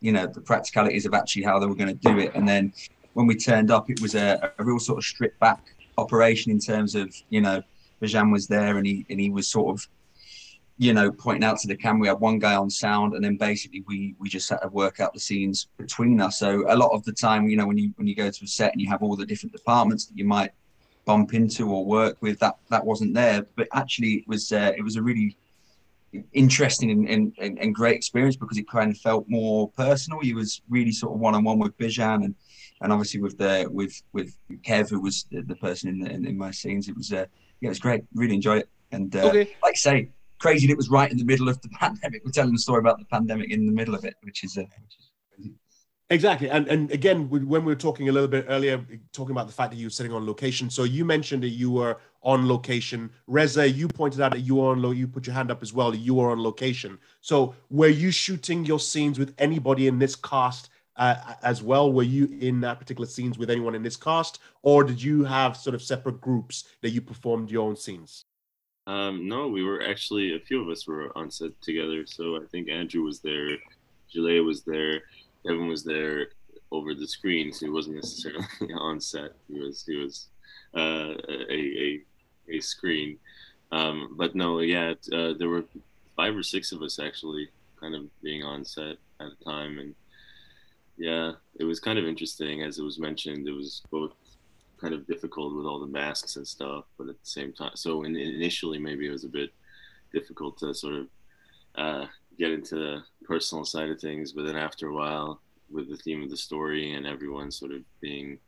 [0.00, 2.30] you know, the practicalities of actually how they were going to do it.
[2.34, 2.72] And then
[3.12, 6.58] when we turned up, it was a, a real sort of stripped back operation in
[6.58, 7.62] terms of, you know,
[8.02, 9.88] Bizhan was there and he and he was sort of
[10.76, 12.00] you know, pointing out to the camera.
[12.00, 14.98] We had one guy on sound, and then basically we we just had to work
[14.98, 16.38] out the scenes between us.
[16.38, 18.46] So a lot of the time, you know, when you when you go to a
[18.46, 20.50] set and you have all the different departments that you might
[21.04, 23.46] bump into or work with, that that wasn't there.
[23.54, 25.36] But actually, it was uh, it was a really
[26.32, 30.20] interesting and, and, and great experience because it kind of felt more personal.
[30.20, 32.34] He was really sort of one on one with Bizhan and
[32.80, 36.26] and obviously with the with with Kev, who was the, the person in, the, in,
[36.26, 36.88] in my scenes.
[36.88, 37.26] It was uh,
[37.64, 38.04] yeah, it was great.
[38.14, 38.68] Really enjoyed it.
[38.92, 39.48] And uh, Okay.
[39.62, 42.22] like I say, crazy that it was right in the middle of the pandemic.
[42.24, 44.64] We're telling the story about the pandemic in the middle of it, which is uh,
[46.10, 49.54] Exactly, and and again, when we were talking a little bit earlier, talking about the
[49.54, 50.68] fact that you were sitting on location.
[50.68, 53.10] So you mentioned that you were on location.
[53.26, 54.90] Reza, you pointed out that you were on low.
[54.90, 55.94] You put your hand up as well.
[55.94, 56.98] You were on location.
[57.22, 61.92] So were you shooting your scenes with anybody in this cast uh, as well?
[61.92, 65.56] Were you in that particular scenes with anyone in this cast, or did you have
[65.56, 68.24] sort of separate groups that you performed your own scenes?
[68.86, 72.04] Um, no, we were actually a few of us were on set together.
[72.06, 73.56] So I think Andrew was there,
[74.14, 75.02] Jalea was there,
[75.46, 76.28] Kevin was there
[76.70, 77.52] over the screen.
[77.52, 78.44] So he wasn't necessarily
[78.78, 79.32] on set.
[79.48, 80.28] He was he was
[80.76, 82.00] uh, a, a
[82.50, 83.18] a screen.
[83.72, 85.64] Um, but no, yeah, uh, there were
[86.14, 87.48] five or six of us actually
[87.80, 89.94] kind of being on set at a time, and
[90.96, 93.48] yeah, it was kind of interesting as it was mentioned.
[93.48, 94.12] It was both
[94.80, 98.04] kind of difficult with all the masks and stuff, but at the same time, so
[98.04, 99.50] in, initially maybe it was a bit
[100.12, 101.06] difficult to sort of
[101.76, 102.06] uh,
[102.38, 106.22] get into the personal side of things, but then after a while, with the theme
[106.22, 108.38] of the story and everyone sort of being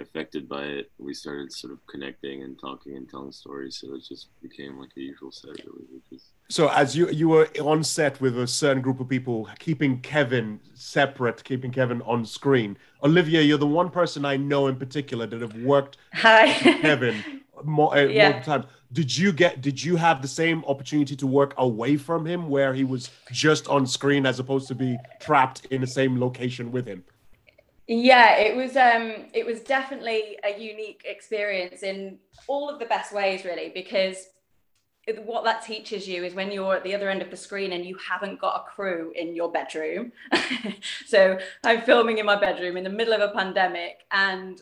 [0.00, 3.78] affected by it, we started sort of connecting and talking and telling stories.
[3.80, 7.28] So it just became like a usual set, really, which is So as you you
[7.28, 12.24] were on set with a certain group of people, keeping Kevin separate, keeping Kevin on
[12.24, 12.76] screen.
[13.02, 16.46] Olivia, you're the one person I know in particular that have worked Hi.
[16.46, 17.24] with Kevin
[17.64, 18.30] more, uh, Yeah.
[18.30, 18.66] multiple times.
[18.92, 19.60] Did you get?
[19.62, 23.66] Did you have the same opportunity to work away from him, where he was just
[23.66, 27.02] on screen as opposed to be trapped in the same location with him?
[27.88, 32.18] Yeah, it was um it was definitely a unique experience in
[32.48, 34.28] all of the best ways really because
[35.24, 37.84] what that teaches you is when you're at the other end of the screen and
[37.86, 40.10] you haven't got a crew in your bedroom.
[41.06, 44.60] so I'm filming in my bedroom in the middle of a pandemic and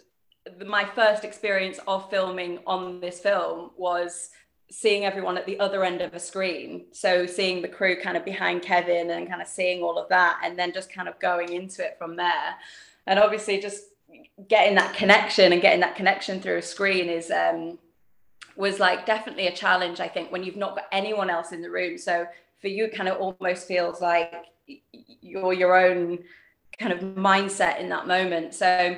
[0.66, 4.30] my first experience of filming on this film was
[4.70, 6.86] seeing everyone at the other end of a screen.
[6.92, 10.40] So seeing the crew kind of behind Kevin and kind of seeing all of that
[10.44, 12.56] and then just kind of going into it from there.
[13.06, 13.84] And obviously just
[14.48, 17.78] getting that connection and getting that connection through a screen is um
[18.56, 21.70] was like definitely a challenge I think when you've not got anyone else in the
[21.70, 21.98] room.
[21.98, 22.26] So
[22.60, 24.32] for you kind of almost feels like
[25.20, 26.18] you're your own
[26.78, 28.54] kind of mindset in that moment.
[28.54, 28.96] So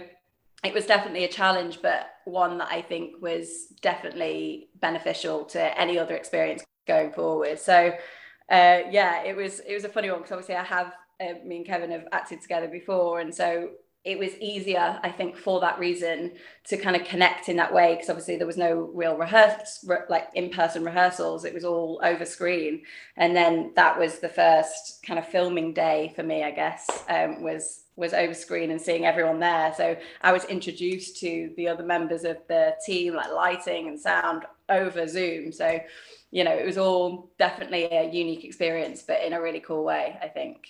[0.65, 5.99] it was definitely a challenge, but one that I think was definitely beneficial to any
[5.99, 7.59] other experience going forward.
[7.59, 7.93] So,
[8.51, 11.59] uh, yeah, it was it was a funny one because obviously I have uh, me
[11.59, 13.71] and Kevin have acted together before, and so
[14.07, 16.33] it was easier, I think, for that reason
[16.69, 20.29] to kind of connect in that way because obviously there was no real rehearse like
[20.35, 21.45] in person rehearsals.
[21.45, 22.83] It was all over screen,
[23.17, 27.43] and then that was the first kind of filming day for me, I guess, um,
[27.43, 29.75] was was over screen and seeing everyone there.
[29.77, 34.45] So I was introduced to the other members of the team, like lighting and sound,
[34.69, 35.51] over Zoom.
[35.51, 35.81] So,
[36.31, 40.17] you know, it was all definitely a unique experience, but in a really cool way,
[40.23, 40.69] I think.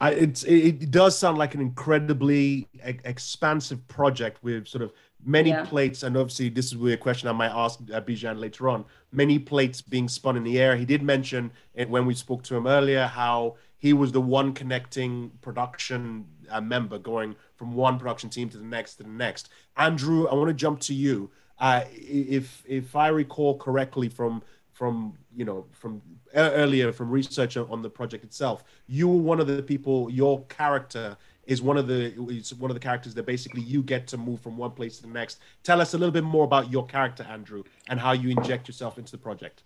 [0.00, 4.92] I, it's it, it does sound like an incredibly e- expansive project with sort of
[5.24, 5.64] many Yeah.
[5.64, 8.84] plates, and obviously this is a question I might ask uh, Bizhan later on.
[9.12, 10.76] Many plates being spun in the air.
[10.76, 14.52] He did mention it when we spoke to him earlier how he was the one
[14.52, 19.48] connecting production uh, member, going from one production team to the next to the next.
[19.76, 21.30] Andrew, I want to jump to you.
[21.58, 24.42] Uh, if if I recall correctly from
[24.82, 26.02] from you know from
[26.34, 28.64] e- earlier from research on the project itself.
[28.88, 31.16] You were one of the people your character
[31.46, 34.40] is one of the is one of the characters that basically you get to move
[34.40, 35.38] from one place to the next.
[35.62, 38.98] Tell us a little bit more about your character andrew and how you inject yourself
[38.98, 39.62] into the project.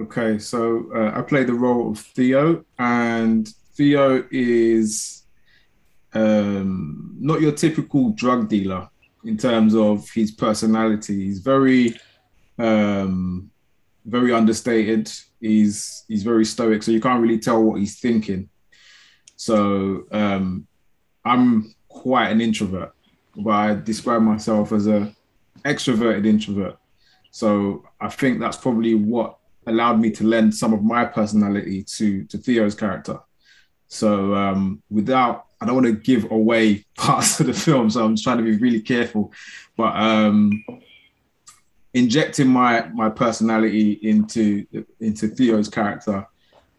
[0.00, 5.24] Okay, so uh, I play the role of Theo, and Theo is
[6.12, 8.88] um, not your typical drug dealer
[9.24, 11.24] in terms of his personality.
[11.24, 11.98] He's very,
[12.58, 13.50] um,
[14.04, 15.10] very understated.
[15.40, 18.48] He's he's very stoic, so you can't really tell what he's thinking.
[19.36, 20.66] So um,
[21.24, 22.94] I'm quite an introvert,
[23.36, 25.14] but I describe myself as a
[25.64, 26.76] extroverted introvert.
[27.30, 32.24] So I think that's probably what allowed me to lend some of my personality to
[32.24, 33.18] to Theo's character.
[33.88, 38.14] So um, without, I don't want to give away parts of the film, so I'm
[38.14, 39.32] just trying to be really careful.
[39.76, 40.64] But um,
[41.94, 44.66] injecting my my personality into
[45.00, 46.26] into Theo's character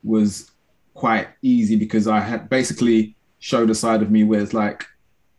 [0.04, 0.52] was
[0.94, 4.86] quite easy because I had basically showed a side of me where it's like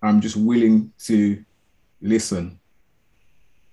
[0.02, 1.44] I'm just willing to
[2.00, 2.58] listen.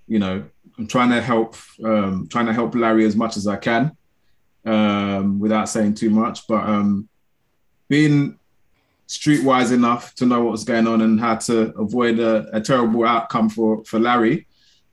[0.08, 0.44] You know,
[0.78, 3.96] I'm trying to help um, trying to help Larry as much as I can
[4.66, 7.08] um, without saying too much, but um,
[7.88, 8.38] being
[9.08, 13.06] streetwise enough to know what was going on and how to avoid a, a terrible
[13.06, 14.48] outcome for for Larry,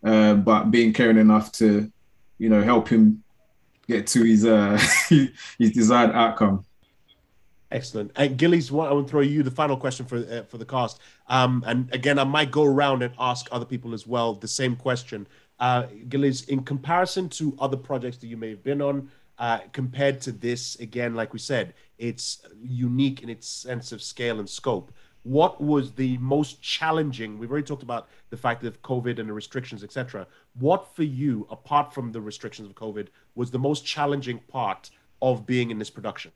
[0.04, 1.90] uh, but being caring enough to,
[2.38, 3.22] you know, help him
[3.86, 4.78] get to his uh,
[5.58, 6.64] his desired outcome.
[7.72, 8.10] Excellent.
[8.16, 11.00] And Gillies, I want to throw you the final question for uh, for the cast.
[11.28, 14.74] Um, and again, I might go around and ask other people as well the same
[14.74, 15.26] question.
[15.60, 20.20] Uh, Gillies, in comparison to other projects that you may have been on, uh, compared
[20.22, 24.90] to this, again, like we said, it's unique in its sense of scale and scope.
[25.22, 27.38] What was the most challenging?
[27.38, 30.26] We've already talked about the fact of COVID and the restrictions, etc.
[30.58, 35.46] What for you, apart from the restrictions of COVID, was the most challenging part of
[35.46, 36.32] being in this production?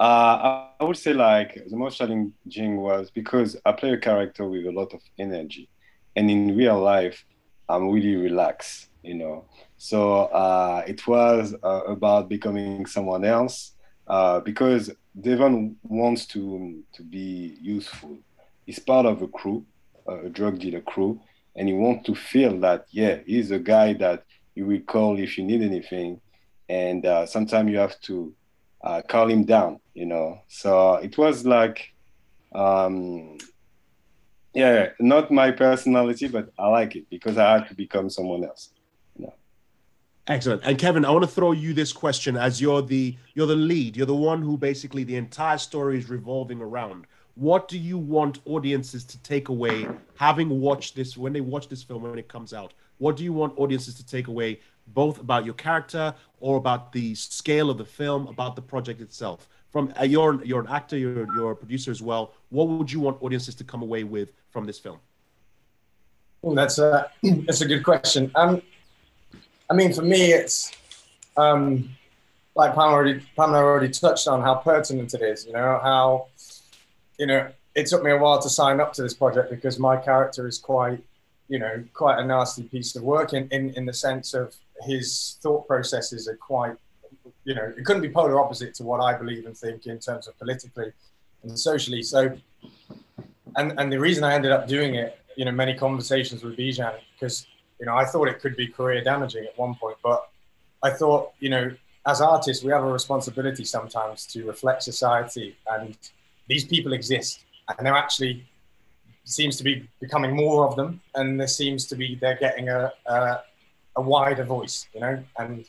[0.00, 4.66] Uh, I would say like the most challenging was because I play a character with
[4.66, 5.68] a lot of energy,
[6.16, 7.22] and in real life,
[7.68, 9.44] I'm really relaxed, you know.
[9.76, 13.72] So uh, it was uh, about becoming someone else
[14.06, 18.18] uh, because Devon wants to to be useful.
[18.66, 19.64] He's part of a crew,
[20.06, 21.20] a drug dealer crew,
[21.56, 25.36] and he wants to feel that yeah, he's a guy that you will call if
[25.36, 26.20] you need anything,
[26.68, 28.34] and uh, sometimes you have to
[28.82, 30.40] uh, call him down, you know.
[30.48, 31.92] So it was like,
[32.54, 33.38] um,
[34.54, 38.70] yeah, not my personality, but I like it because I had to become someone else.
[40.30, 40.62] Excellent.
[40.64, 43.96] And Kevin, I want to throw you this question as you're the you're the lead.
[43.96, 47.08] You're the one who basically the entire story is revolving around.
[47.34, 51.82] What do you want audiences to take away having watched this when they watch this
[51.82, 52.74] film when it comes out?
[52.98, 57.12] What do you want audiences to take away both about your character or about the
[57.16, 59.48] scale of the film, about the project itself?
[59.70, 62.34] From uh, you're you're an actor, you're you're a producer as well.
[62.50, 65.00] What would you want audiences to come away with from this film?
[66.42, 67.10] Well, that's a
[67.46, 68.30] that's a good question.
[68.36, 68.62] Um,
[69.70, 70.72] I mean, for me, it's
[71.36, 71.90] um,
[72.56, 75.46] like Pamela already Pamela already touched on how pertinent it is.
[75.46, 76.26] You know how
[77.18, 79.96] you know it took me a while to sign up to this project because my
[79.96, 80.98] character is quite
[81.48, 85.38] you know quite a nasty piece of work in in, in the sense of his
[85.42, 86.76] thought processes are quite
[87.44, 90.26] you know it couldn't be polar opposite to what I believe and think in terms
[90.26, 90.92] of politically
[91.42, 92.02] and socially.
[92.02, 92.36] So
[93.56, 96.94] and and the reason I ended up doing it, you know, many conversations with Bizhan
[97.14, 97.46] because
[97.80, 100.28] you know I thought it could be career damaging at one point, but
[100.82, 101.70] I thought you know
[102.06, 105.96] as artists we have a responsibility sometimes to reflect society, and
[106.48, 108.46] these people exist, and there actually
[109.24, 112.92] seems to be becoming more of them, and there seems to be they're getting a
[113.06, 113.40] a,
[113.96, 115.66] a wider voice, you know, and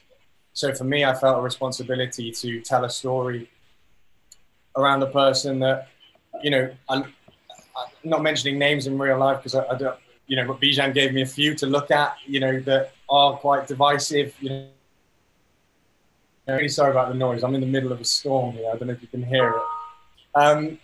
[0.54, 3.50] so for me, I felt a responsibility to tell a story
[4.76, 5.88] around a person that,
[6.44, 9.98] you know, I'm, I'm not mentioning names in real life because I, I, don't,
[10.32, 13.34] you know, but Bizhan gave me a few to look at, you know, that are
[13.36, 14.34] quite divisive.
[14.40, 14.68] You know,
[16.48, 17.44] I'm really sorry about the noise.
[17.44, 18.72] I'm in the middle of a storm here.
[18.74, 19.62] I don't know if you can hear it.
[20.34, 20.80] Um,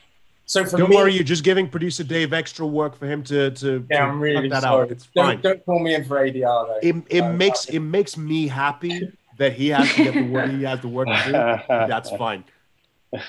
[0.46, 3.52] so for don't me, worry, you're just giving producer Dave extra work for him to
[3.52, 4.82] to, yeah, I'm really cut that sorry.
[4.84, 4.92] out.
[4.92, 5.42] It's don't, fine.
[5.42, 6.80] don't call me in for ADR though.
[6.84, 10.52] It, it Uh, makes it makes me happy that he has to get the work.
[10.52, 11.32] He has the work to do.
[11.88, 12.44] That's fine.
[13.14, 13.22] So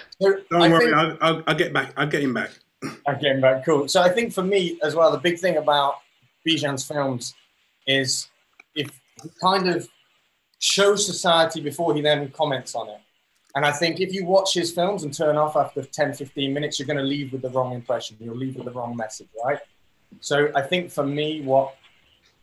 [0.50, 1.92] Don't I worry, think- I'll, I'll, I'll get back.
[1.96, 2.50] I'll get him back.
[3.06, 3.86] Again, back cool.
[3.86, 5.94] So I think for me as well, the big thing about
[6.48, 7.34] Bizhan's films
[7.86, 8.28] is
[8.74, 8.88] if
[9.22, 9.88] he kind of
[10.58, 13.00] shows society before he then comments on it.
[13.54, 16.78] And I think if you watch his films and turn off after 10, 15 minutes,
[16.78, 18.16] you're going to leave with the wrong impression.
[18.20, 19.58] You'll leave with the wrong message, right?
[20.20, 21.74] So I think for me, what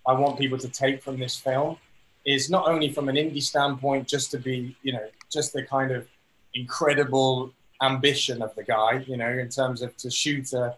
[0.07, 1.77] I want people to take from this film
[2.25, 5.91] is not only from an indie standpoint, just to be, you know, just the kind
[5.91, 6.07] of
[6.53, 10.75] incredible ambition of the guy, you know, in terms of to shoot a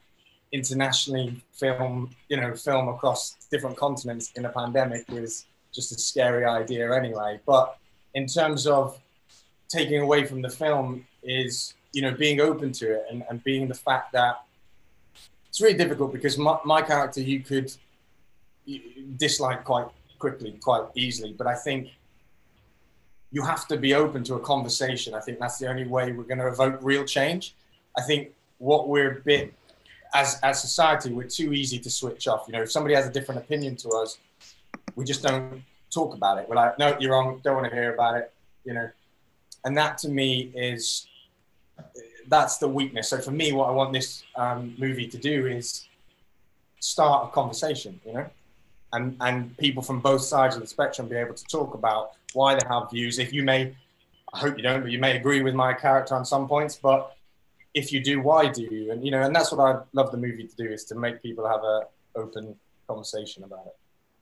[0.52, 6.46] internationally film, you know, film across different continents in a pandemic is just a scary
[6.46, 7.40] idea anyway.
[7.46, 7.78] But
[8.14, 9.00] in terms of
[9.68, 13.68] taking away from the film is, you know, being open to it and, and being
[13.68, 14.44] the fact that
[15.50, 17.72] it's really difficult because my, my character you could
[19.18, 19.88] dislike quite
[20.20, 21.34] quickly, quite easily.
[21.34, 21.90] But I think
[23.32, 25.14] you have to be open to a conversation.
[25.14, 27.56] I think that's the only way we're going to evoke real change.
[27.98, 29.54] I think what we're a bit
[30.18, 32.46] as as society, we're too easy to switch off.
[32.48, 34.18] You know, if somebody has a different opinion to us,
[34.96, 36.50] we just don't talk about it.
[36.50, 37.40] We're like, no, you're wrong.
[37.44, 38.34] Don't want to hear about it.
[38.66, 38.90] You know,
[39.64, 41.08] and that to me is
[42.28, 43.10] that's the weakness.
[43.10, 45.88] So for me, what I want this um, movie to do is
[46.80, 48.00] start a conversation.
[48.06, 48.26] You know,
[48.94, 52.56] and and people from both sides of the spectrum be able to talk about why
[52.56, 53.20] they have views.
[53.20, 53.76] If you may,
[54.34, 57.17] I hope you don't, but you may agree with my character on some points, but
[57.78, 58.92] if you do, why do you?
[58.92, 61.22] And you know, and that's what I love the movie to do is to make
[61.22, 61.82] people have a
[62.16, 62.56] open
[62.88, 63.76] conversation about it.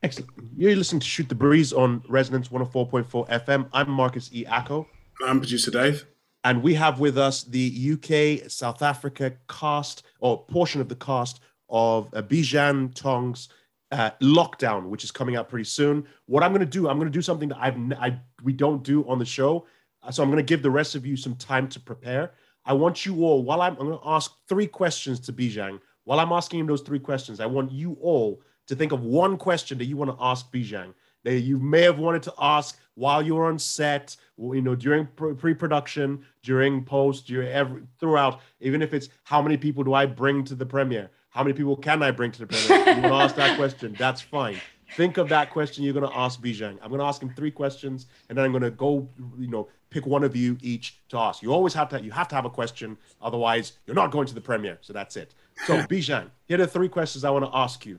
[0.03, 0.30] Excellent.
[0.58, 3.70] You're listening to Shoot the Breeze on Resonance 104.4 FM.
[3.72, 4.45] I'm Marcus E.
[4.45, 4.86] Acko.
[5.26, 6.06] I'm producer Dave.
[6.43, 11.39] And we have with us the UK South Africa cast or portion of the cast
[11.70, 13.49] of uh, Bizhan Tong's
[13.91, 16.06] uh, Lockdown, which is coming out pretty soon.
[16.26, 18.84] What I'm going to do, I'm going to do something that I've I, we don't
[18.84, 19.66] do on the show.
[20.12, 22.34] So I'm going to give the rest of you some time to prepare.
[22.66, 26.20] I want you all, while I'm, I'm going to ask three questions to Bizhan, While
[26.20, 29.78] I'm asking him those three questions, I want you all to think of one question
[29.78, 30.93] that you want to ask Bizhan
[31.26, 35.07] that you may have wanted to ask while you were on set, you know, during
[35.07, 38.39] pre-production, during post, during every throughout.
[38.61, 41.09] Even if it's how many people do I bring to the premiere?
[41.32, 42.95] How many people can I bring to the premiere?
[42.95, 43.95] you want to ask that question?
[43.97, 44.61] That's fine.
[44.95, 46.78] Think of that question you're going to ask Bizhan.
[46.82, 49.68] I'm going to ask him three questions, and then I'm going to go, you know,
[49.96, 51.41] pick one of you each to ask.
[51.41, 54.36] You always have to, you have to have a question, otherwise you're not going to
[54.36, 54.78] the premiere.
[54.82, 55.34] So that's it.
[55.66, 57.98] So Bizhan, here are the three questions I want to ask you.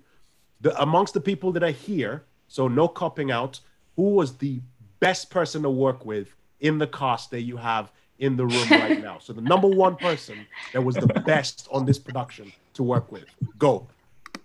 [0.60, 3.60] The, amongst the people that are here, so no copping out,
[3.96, 4.60] who was the
[5.00, 6.28] best person to work with
[6.60, 9.18] in the cast that you have in the room right now?
[9.18, 13.24] So the number one person that was the best on this production to work with.
[13.58, 13.88] Go.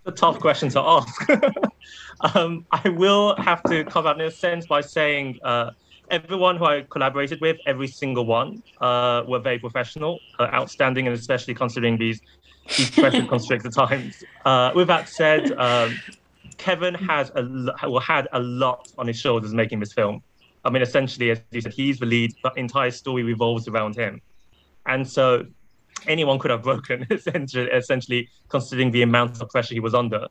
[0.06, 1.30] a tough question to ask.
[2.34, 5.72] um, I will have to come out in a sense by saying uh,
[6.12, 11.16] everyone who I collaborated with, every single one, uh, were very professional, uh, outstanding, and
[11.16, 12.20] especially considering these
[12.76, 14.22] these pressure constricted times.
[14.44, 15.98] Uh, with that said, um,
[16.58, 17.42] Kevin has a
[17.90, 20.22] well, had a lot on his shoulders making this film.
[20.64, 23.96] I mean, essentially, as you said, he's the lead, but the entire story revolves around
[23.96, 24.20] him.
[24.86, 25.46] And so
[26.06, 30.28] anyone could have broken, essentially, essentially considering the amount of pressure he was under.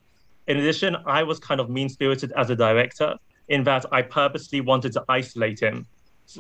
[0.48, 3.18] In addition, I was kind of mean spirited as a director
[3.50, 5.86] in that I purposely wanted to isolate him.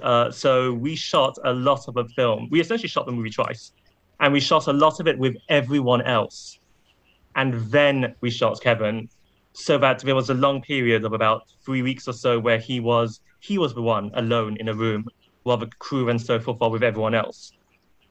[0.01, 2.47] Uh, so we shot a lot of the film.
[2.49, 3.73] We essentially shot the movie twice,
[4.19, 6.59] and we shot a lot of it with everyone else.
[7.35, 9.09] And then we shot Kevin,
[9.53, 12.79] so that there was a long period of about three weeks or so where he
[12.79, 15.07] was he was the one alone in a room,
[15.43, 17.53] while the crew and so forth were with everyone else,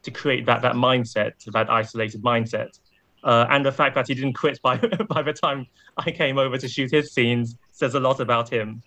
[0.03, 2.79] to create that that mindset, that isolated mindset.
[3.23, 4.77] Uh, and the fact that he didn't quit by
[5.09, 5.65] by the time
[5.97, 8.83] I came over to shoot his scenes says a lot about him.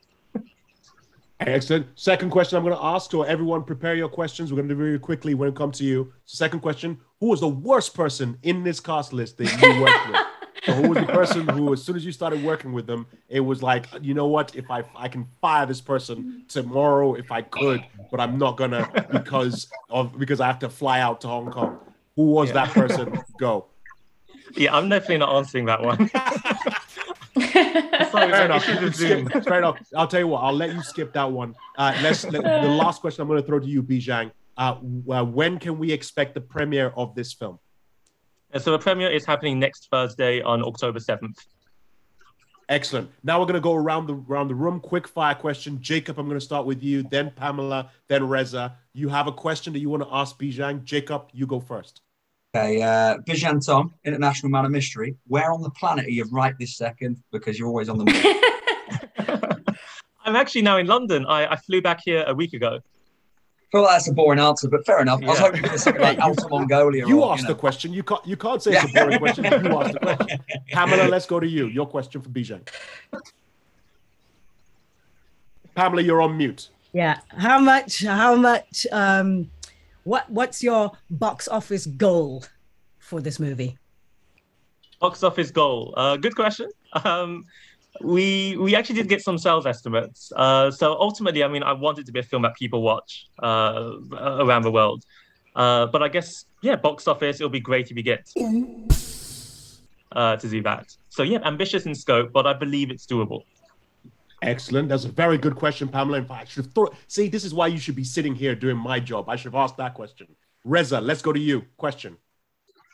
[1.41, 1.87] Excellent.
[1.97, 4.53] Second question I'm going to ask, so everyone prepare your questions.
[4.53, 6.13] We're going to do very quickly when it comes to you.
[6.27, 10.21] Second question Who was the worst person in this cast list that you worked with?
[10.65, 13.41] So who was the person who, as soon as you started working with them, it
[13.41, 14.57] was like, you know what?
[14.57, 18.89] If I I can fire this person tomorrow if I could, but I'm not gonna
[19.13, 21.79] because of because I have to fly out to Hong Kong.
[22.17, 23.19] Who was that person?
[23.39, 23.67] Go.
[24.57, 26.11] Yeah, I'm definitely not answering that one.
[27.55, 28.65] Fair enough.
[28.65, 29.79] Skip- Fair enough.
[29.97, 30.41] I'll tell you what.
[30.41, 31.55] I'll let you skip that one.
[31.79, 32.25] Uh, let's.
[32.25, 34.33] Let, the last question I'm going to throw to you, Bizhan.
[34.57, 34.77] Uh,
[35.11, 37.59] uh, when can we expect the premiere of this film?
[38.59, 41.37] So the premiere is happening next Thursday on October 7th.
[42.69, 43.11] Excellent.
[43.25, 44.81] Now we're going to go around the around the room.
[44.81, 45.79] Quick fire question.
[45.83, 47.03] Jacob, I'm going to start with you.
[47.03, 47.91] Then Pamela.
[48.09, 48.77] Then Reza.
[48.95, 50.85] You have a question that you want to ask Bizhan.
[50.85, 52.01] Jacob, you go first.
[52.57, 55.17] Okay, uh, Bizhan Tong, International Man of Mystery.
[55.27, 57.21] Where on the planet are you right this second?
[57.33, 59.67] Because you're always on the move.
[60.25, 61.27] I'm actually now in London.
[61.27, 62.79] I, I flew back here a week ago.
[63.73, 65.21] well, that's a boring answer, but fair enough.
[65.25, 65.47] I was Yeah.
[65.47, 67.07] hoping for something like Outer Mongolia.
[67.09, 67.49] You or, asked know.
[67.49, 67.93] the question.
[67.93, 68.25] You can't.
[68.25, 69.45] You can't say it's a boring question.
[69.45, 69.51] You
[69.81, 70.39] asked the question.
[70.71, 71.67] Pamela, let's go to you.
[71.67, 72.61] Your question for Bizhan.
[75.75, 76.69] Pamela, you're on mute.
[76.93, 77.19] Yeah.
[77.29, 78.05] How much?
[78.05, 78.87] How much?
[78.93, 79.51] Um,
[80.05, 82.45] what What's your box office goal
[82.99, 83.77] for this movie?
[85.01, 85.93] Box office goal.
[85.97, 86.71] Uh, good question.
[87.05, 87.45] Um,
[88.01, 90.33] we we actually did get some sales estimates.
[90.35, 93.29] Uh, so ultimately, I mean, I want it to be a film that people watch
[93.43, 95.05] uh, around the world.
[95.55, 97.37] Uh, but I guess yeah, box office.
[97.37, 98.33] It'll be great if you get
[100.13, 100.97] uh, to do that.
[101.09, 103.43] So yeah, ambitious in scope, but I believe it's doable.
[104.43, 104.89] Excellent.
[104.89, 106.19] That's a very good question, Pamela.
[106.19, 106.95] In fact, I should have thought.
[107.09, 109.29] See, this is why you should be sitting here doing my job.
[109.29, 110.27] I should have asked that question.
[110.65, 111.65] Reza, let's go to you.
[111.77, 112.17] Question.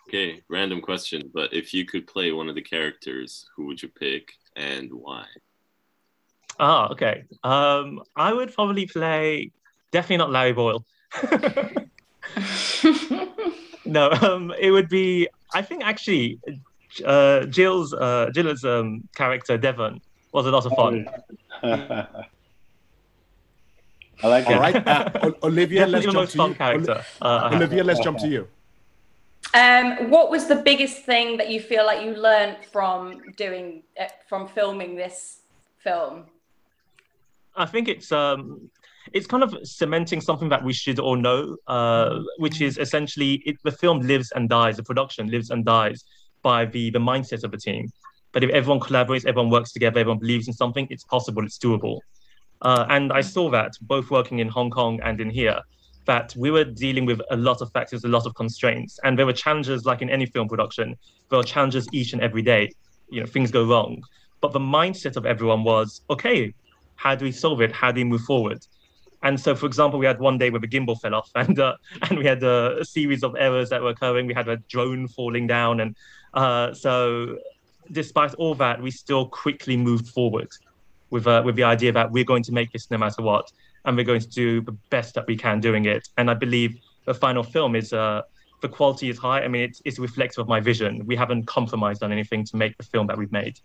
[0.08, 3.88] Okay, random question, but if you could play one of the characters, who would you
[3.88, 5.24] pick and why?
[6.58, 7.24] Ah, okay.
[7.44, 9.52] Um, I would probably play
[9.92, 10.84] definitely not Larry Boyle.
[13.84, 15.28] no, um, it would be.
[15.54, 16.40] I think actually,
[17.04, 20.00] uh, Jill's uh, Jill's um, character Devon
[20.32, 21.06] was a lot of fun.
[24.22, 24.56] I like it.
[24.58, 26.54] right, uh, O- Olivia, let's jump to you.
[26.54, 26.92] character.
[26.92, 28.46] Oli- Uh, Olivia, let's jump to you.
[29.54, 34.04] Um, what was the biggest thing that you feel like you learned from doing uh,
[34.28, 35.40] from filming this
[35.78, 36.26] film?
[37.56, 38.70] I think it's um,
[39.12, 43.56] it's kind of cementing something that we should all know, uh, which is essentially it,
[43.64, 46.04] the film lives and dies, the production lives and dies
[46.42, 47.90] by the the mindset of the team.
[48.32, 51.98] But if everyone collaborates, everyone works together, everyone believes in something, it's possible, it's doable.
[52.62, 55.60] Uh, and I saw that both working in Hong Kong and in here,
[56.06, 59.26] that we were dealing with a lot of factors, a lot of constraints, and there
[59.26, 60.96] were challenges like in any film production.
[61.28, 62.70] There are challenges each and every day.
[63.10, 64.02] You know, things go wrong,
[64.40, 66.54] but the mindset of everyone was, okay,
[66.96, 67.72] how do we solve it?
[67.72, 68.64] How do we move forward?
[69.22, 71.76] And so, for example, we had one day where the gimbal fell off, and uh,
[72.08, 74.26] and we had a, a series of errors that were occurring.
[74.26, 75.96] We had a drone falling down, and
[76.34, 77.36] uh, so,
[77.92, 80.48] despite all that, we still quickly moved forward
[81.10, 83.50] with uh, with the idea that we're going to make this no matter what,
[83.84, 86.08] and we're going to do the best that we can doing it.
[86.16, 88.22] And I believe the final film is uh,
[88.60, 89.42] the quality is high.
[89.42, 91.06] I mean, it's, it's reflective of my vision.
[91.06, 93.58] We haven't compromised on anything to make the film that we've made.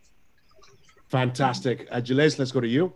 [1.09, 1.87] Fantastic.
[1.91, 2.93] Uh, Gilles, let's go to you.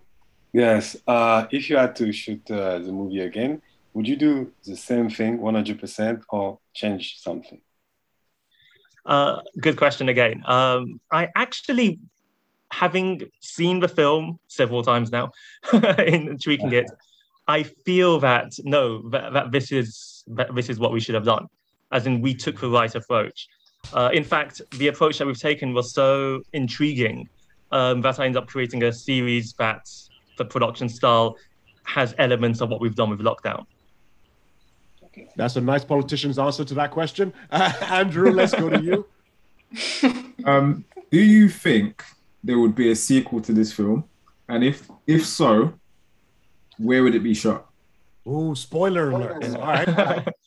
[0.53, 0.95] Yes.
[1.05, 3.61] Uh, if you had to shoot uh, the movie again,
[3.93, 7.61] would you do the same thing 100% or change something?
[9.09, 10.43] Uh, good question again.
[10.45, 11.99] Um, I actually,
[12.71, 15.31] having seen the film several times now,
[15.97, 16.85] in tweaking it,
[17.47, 21.25] I feel that no, that, that this is that this is what we should have
[21.25, 21.47] done,
[21.91, 23.47] as in we took the right approach.
[23.93, 27.27] Uh, in fact, the approach that we've taken was so intriguing
[27.71, 29.89] um, that I ended up creating a series that
[30.37, 31.35] the production style
[31.83, 33.65] has elements of what we've done with lockdown.
[35.35, 37.33] That's a nice politician's answer to that question.
[37.51, 39.05] Uh, Andrew, let's go to you.
[40.45, 42.01] Um, do you think
[42.45, 44.05] there would be a sequel to this film?
[44.47, 45.73] And if if so,
[46.77, 47.67] where would it be shot?
[48.25, 49.43] Oh, spoiler alert.
[49.55, 50.27] All right.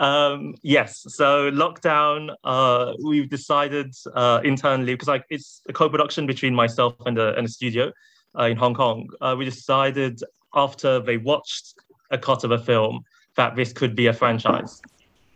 [0.00, 1.04] Um, yes.
[1.08, 7.18] So lockdown, uh, we've decided uh, internally because like it's a co-production between myself and
[7.18, 7.92] a, and a studio
[8.38, 9.10] uh, in Hong Kong.
[9.20, 10.22] Uh, we decided
[10.54, 11.74] after they watched
[12.10, 13.04] a cut of a film
[13.40, 14.82] that this could be a franchise.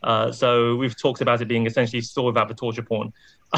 [0.03, 3.11] Uh, so we've talked about it being essentially a story about the torture porn.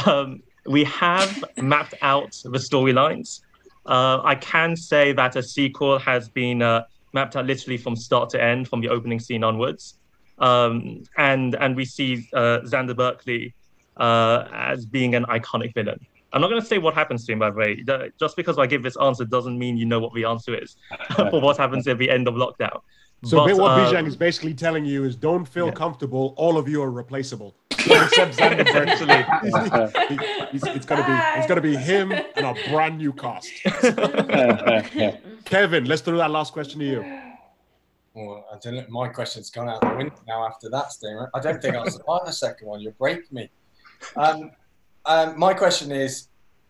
[0.06, 0.40] Um,
[0.76, 3.40] we have mapped out the storylines.
[3.86, 8.30] Uh, I can say that a sequel has been uh, mapped out literally from start
[8.34, 9.98] to end, from the opening scene onwards.
[10.38, 13.52] Um, and and we see uh, Xander Berkeley
[13.96, 16.00] uh, as being an iconic villain.
[16.32, 17.70] I'm not going to say what happens to him, by the way.
[18.20, 20.76] Just because I give this answer doesn't mean you know what the answer is
[21.16, 22.80] for what happens at the end of lockdown.
[23.26, 26.32] So But, what uh, Bizhan is basically telling you is don't feel comfortable.
[26.36, 27.56] All of you are replaceable.
[27.70, 30.08] Except Xander Berkeley.
[30.52, 33.50] He's- it's gonna be it's gonna be him and a brand new cast.
[35.44, 37.22] Kevin, let's throw that last question to you.
[38.14, 38.84] Well, I don't know.
[38.88, 41.28] My question's gone out the window now after that, Stinger.
[41.34, 42.80] I don't think I'll survive the second one.
[42.80, 43.50] You'll break me.
[44.16, 44.52] Um,
[45.04, 46.28] um, my question is,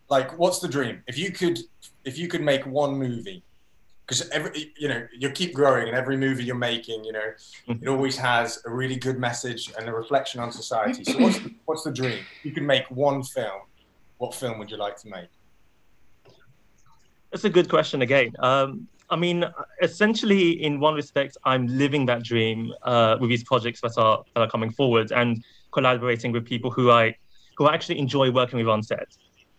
[0.09, 1.03] like, what's the dream?
[1.07, 1.59] If you could,
[2.05, 3.45] if you could make one movie,
[4.07, 7.33] because every, you know, you keep growing, and every movie you're making, you know,
[7.69, 11.03] it always has a really good message and a reflection on society.
[11.03, 12.25] So, what's the, what's the dream?
[12.39, 13.63] If you could make one film,
[14.19, 15.29] what film would you like to make?
[17.33, 18.33] That's a good question again.
[18.39, 19.45] Um, I mean,
[19.83, 24.41] essentially, in one respect, I'm living that dream uh, with these projects that are that
[24.41, 27.17] are coming forward and collaborating with people who I
[27.57, 29.09] who I actually enjoy working with on set,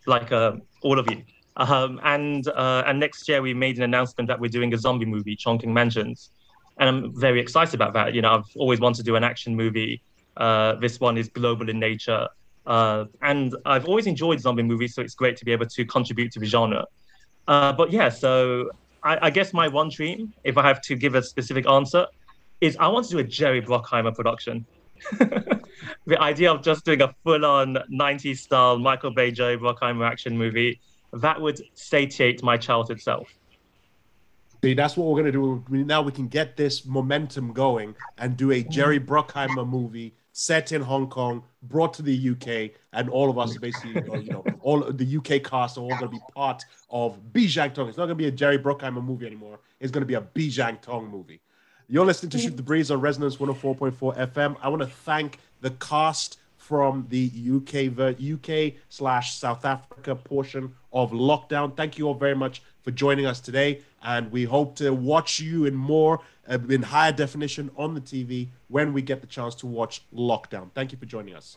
[0.06, 1.22] like uh, all of you.
[1.58, 5.06] Um, and uh, and next year we made an announcement that we're doing a zombie
[5.06, 6.30] movie, Chungking Mansions,
[6.78, 8.14] and I'm very excited about that.
[8.14, 10.00] You know, I've always wanted to do an action movie.
[10.36, 12.28] Uh, this one is global in nature,
[12.66, 16.30] uh, and I've always enjoyed zombie movies, so it's great to be able to contribute
[16.32, 16.86] to the genre.
[17.48, 18.70] Uh, but yeah, so
[19.02, 22.06] I, I guess my one dream, if I have to give a specific answer,
[22.60, 24.64] is I want to do a Jerry Bruckheimer production.
[26.06, 30.80] the idea of just doing a full-on 90s style Michael Bay Jerry Bruckheimer action movie
[31.12, 33.28] that would satiate my childhood self.
[34.62, 35.64] See, that's what we're gonna do.
[35.68, 39.06] Now we can get this momentum going and do a Jerry mm.
[39.06, 44.02] Bruckheimer movie set in Hong Kong, brought to the UK, and all of us basically,
[44.22, 47.88] you know, all the UK cast are all gonna be part of Bizhan Tong.
[47.88, 49.60] It's not gonna be a Jerry Bruckheimer movie anymore.
[49.80, 51.40] It's gonna be a Bizhan Tong movie.
[51.88, 54.56] You're listening to Shoot the Breeze on Resonance 104.4 FM.
[54.60, 56.38] I want to thank the cast
[56.68, 57.74] from the UK
[58.20, 61.74] UK slash South Africa portion of lockdown.
[61.74, 65.64] Thank you all very much for joining us today, and we hope to watch you
[65.64, 69.66] in more uh, in higher definition on the TV when we get the chance to
[69.66, 70.70] watch Lockdown.
[70.74, 71.56] Thank you for joining us.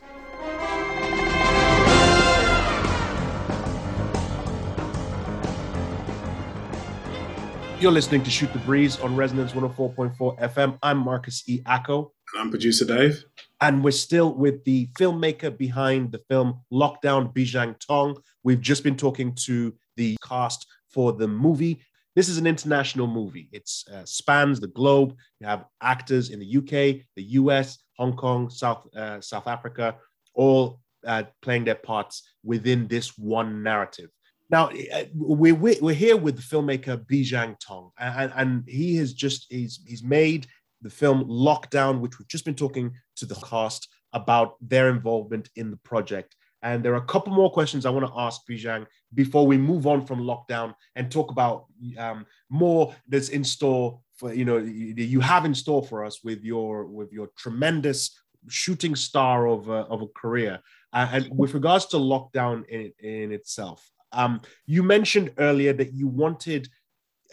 [7.81, 10.77] You're listening to Shoot the Breeze on Resonance 104.4 FM.
[10.81, 11.61] I'm Marcus E.
[11.65, 12.11] Acko.
[12.33, 13.25] And I'm producer Dave.
[13.59, 18.17] And we're still with the filmmaker behind the film Lockdown, Bizhan Tong.
[18.43, 21.81] We've just been talking to the cast for the movie.
[22.15, 23.49] This is an international movie.
[23.51, 25.15] It uh, spans the globe.
[25.39, 29.95] You have actors in the UK, the US, Hong Kong, South uh, South Africa,
[30.33, 34.09] all uh, playing their parts within this one narrative.
[34.49, 39.47] Now uh, we're we're here with the filmmaker Bizhan Tong, and, and he has just
[39.49, 40.47] he's he's made
[40.81, 45.71] the film Lockdown, which we've just been talking to the cast about their involvement in
[45.71, 46.35] the project.
[46.63, 49.87] And there are a couple more questions I want to ask Bizhan before we move
[49.87, 51.65] on from lockdown and talk about
[51.97, 56.43] um, more that's in store for you know you have in store for us with
[56.43, 58.11] your with your tremendous
[58.47, 60.59] shooting star of a, of a career.
[60.93, 66.07] Uh, and with regards to lockdown in, in itself, um, you mentioned earlier that you
[66.07, 66.67] wanted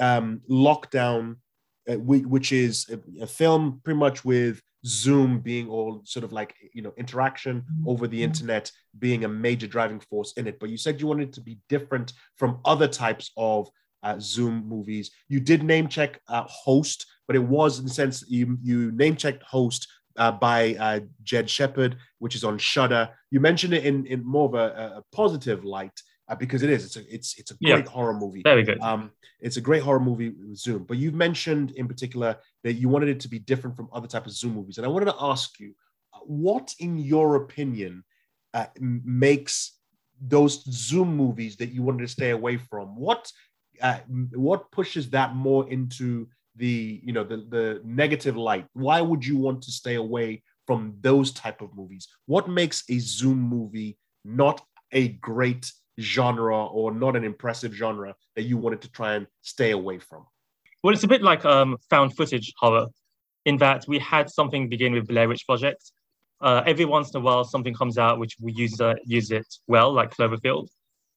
[0.01, 1.37] um, Lockdown,
[1.97, 6.83] which is a, a, film pretty much with Zoom being all sort of like, you
[6.83, 10.61] know, interaction over the internet being a major driving force in it.
[10.61, 13.71] But you said you wanted to be different from other types of
[14.03, 15.11] uh, Zoom movies.
[15.29, 19.17] You did name check uh, Host, but it was in the sense you, you name
[19.17, 23.09] checked Host uh, by uh, Jed Shepherd, which is on Shudder.
[23.31, 26.85] You mentioned it in, in more of a, a positive light uh, because it is.
[26.85, 27.91] It's a it's it's a great Yeah.
[27.91, 28.43] horror movie.
[28.43, 28.81] Very good.
[28.81, 29.11] Um,
[29.41, 30.85] it's a great horror movie with Zoom.
[30.85, 34.27] But you've mentioned in particular that you wanted it to be different from other type
[34.27, 35.75] of Zoom movies, and I wanted to ask you,
[36.15, 38.05] uh, what in your opinion
[38.55, 39.79] uh, makes
[40.21, 42.97] those Zoom movies that you wanted to stay away from?
[42.97, 43.31] What
[43.81, 44.01] uh,
[44.35, 48.67] what pushes that more into the you know the the negative light?
[48.73, 52.09] Why would you want to stay away from those type of movies?
[52.27, 54.61] What makes a Zoom movie not
[54.93, 59.73] a great genre or not an impressive genre that you wanted to try and stay
[59.73, 60.27] away from?
[60.83, 62.87] Well, it's a bit like um, found footage horror,
[63.45, 65.93] in that we had something begin with Blair Witch Project.
[66.41, 69.47] Uh, every once in a while, something comes out which we use uh, use it
[69.67, 70.69] well, like Cloverfield.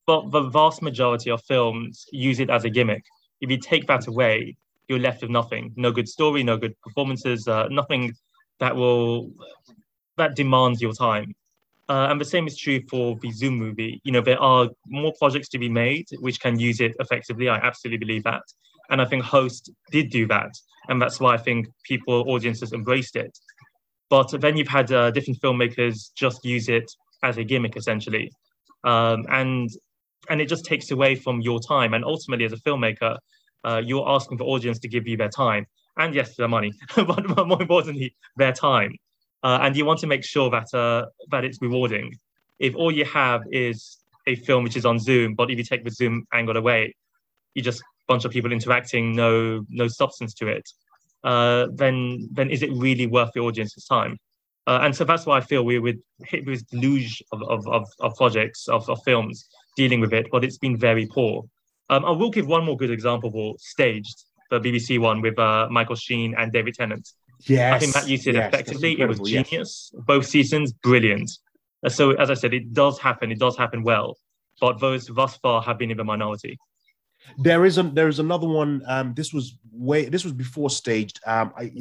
[0.08, 3.04] But the vast majority of films use it as a gimmick.
[3.40, 4.58] If you take that away,
[4.88, 5.74] you're left with nothing.
[5.76, 8.14] No good story, no good performances, uh, nothing
[8.60, 9.32] that will
[10.18, 11.36] that demands your time.
[11.92, 14.00] Uh, and the same is true for the Zoom movie.
[14.06, 17.50] You know, there are more projects to be made which can use it effectively.
[17.50, 18.44] I absolutely believe that.
[18.90, 20.52] And I think Host did do that.
[20.88, 23.38] And that's why I think people, audiences embraced it.
[24.10, 26.90] But then you've had uh, different filmmakers just use it
[27.24, 28.32] as a gimmick, essentially.
[28.86, 29.70] Um, and
[30.30, 31.94] and it just takes away from your time.
[31.94, 33.18] And ultimately, as a filmmaker,
[33.66, 35.66] uh, you're asking the audience to give you their time
[35.98, 38.96] and yes, their money, but more importantly, their time
[39.44, 42.16] uh, and you want to make sure that uh, that it's rewarding.
[42.60, 45.84] If all you have is a film which is on Zoom, but if you take
[45.84, 46.96] the Zoom angle away,
[47.56, 50.70] you just bunch of people interacting, no no substance to it.
[51.24, 54.18] Uh, then then is it really worth the audience's time?
[54.68, 57.88] Uh, and so that's why I feel we would hit with deluge of, of, of,
[58.00, 61.44] of projects of, of films dealing with it, but it's been very poor.
[61.90, 65.68] Um, I will give one more good example for Staged, the BBC one with uh,
[65.72, 67.10] Michael Sheen and David Tennant.
[67.46, 69.00] Yes, I think that used it yes, effectively.
[69.00, 69.50] It was incredible, yes.
[69.50, 69.92] genius.
[70.06, 71.32] Both seasons, brilliant.
[71.86, 73.32] Uh, So, as I said, it does happen.
[73.32, 74.18] It does happen well,
[74.60, 76.60] but those thus far have been in the minority.
[77.38, 78.82] There is a there is another one.
[78.88, 81.20] Um, this was way this was before staged.
[81.26, 81.72] Um, I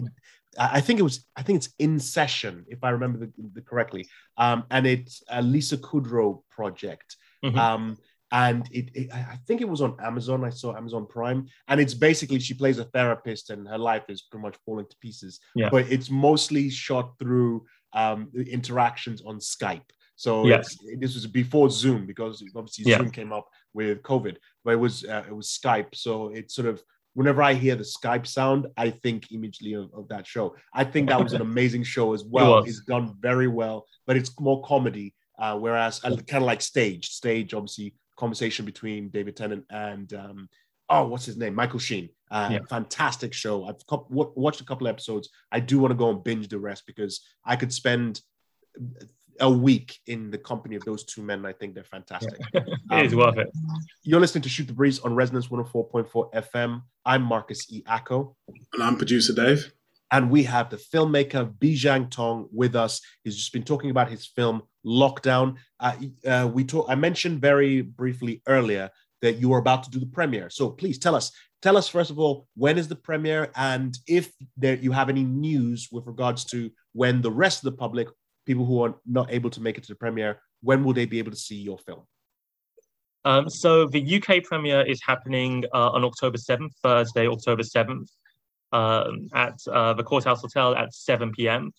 [0.58, 4.06] I think it was I think it's in session if I remember the, the correctly.
[4.36, 7.16] Um, and it's a Lisa Kudrow project.
[7.44, 7.56] Mhm.
[7.56, 7.98] Um,
[8.32, 10.44] and it, it I think it was on Amazon.
[10.44, 14.22] I saw Amazon Prime, and it's basically she plays a therapist, and her life is
[14.22, 15.40] pretty much falling to pieces.
[15.54, 15.68] Yeah.
[15.70, 19.82] But it's mostly shot through um, interactions on Skype.
[20.16, 20.76] So Yes.
[20.98, 22.98] this was before Zoom because obviously Yeah.
[22.98, 25.94] Zoom came up with COVID, but it was uh, it was Skype.
[25.94, 26.82] So it's sort of
[27.14, 30.54] whenever I hear the Skype sound, I think immediately of, of that show.
[30.72, 32.60] I think that was an amazing show as well.
[32.60, 32.68] was.
[32.68, 35.14] It's done very well, but it's more comedy.
[35.38, 37.94] Uh, whereas uh, kind of like stage, stage obviously
[38.24, 40.48] conversation between David Tennant and um,
[40.88, 42.08] oh, what's his name, Michael Sheen.
[42.30, 42.58] Uh, Yeah.
[42.68, 43.64] Fantastic show.
[43.68, 45.28] I've co- wa- watched a couple episodes.
[45.50, 47.14] I do want to go and binge the rest because
[47.44, 48.20] I could spend
[49.40, 51.46] a week in the company of those two men.
[51.46, 52.38] I think they're fantastic.
[52.92, 53.48] It is worth it.
[54.02, 56.82] You're listening to Shoot the Breeze on Resonance 104.4 FM.
[57.06, 57.82] I'm Marcus E.
[57.86, 58.36] Acko.
[58.74, 59.72] And I'm producer Dave.
[60.12, 63.00] And we have the filmmaker Bizhan Tong with us.
[63.22, 65.56] He's just been talking about his film Lockdown.
[65.78, 65.94] Uh,
[66.26, 68.90] uh, we talk, I mentioned very briefly earlier
[69.22, 70.50] that you were about to do the premiere.
[70.50, 71.30] So please tell us,
[71.62, 75.24] tell us first of all, when is the premiere, and if there you have any
[75.24, 78.08] news with regards to when the rest of the public,
[78.46, 81.18] people who are not able to make it to the premiere, when will they be
[81.18, 82.02] able to see your film?
[83.24, 88.08] Um, so the UK premiere is happening uh, on October 7th, Thursday, October 7th,
[88.72, 91.72] um, at uh, the Courthouse Hotel at 7 p.m.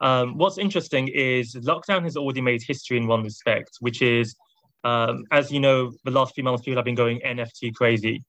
[0.00, 4.36] Um, what's interesting is lockdown has already made history in one respect, which is,
[4.84, 8.22] um, as you know, the last few months people have been going NFT crazy.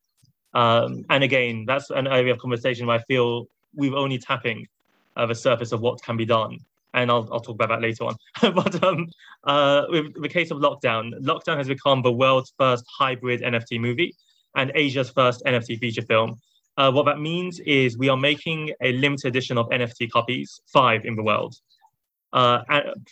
[0.54, 4.68] Um, and again, that's an area of conversation where I feel we're only tapping
[5.16, 6.58] uh, the surface of what can be done.
[6.96, 8.16] And I'll, I'll talk about that later on.
[8.42, 9.08] but um,
[9.44, 14.16] uh, with the case of Lockdown, Lockdown has become the world's first hybrid NFT movie
[14.56, 16.40] and Asia's first NFT feature film.
[16.80, 21.04] Uh, what that means is we are making a limited edition of NFT copies, five
[21.04, 21.54] in the world,
[22.32, 22.60] uh,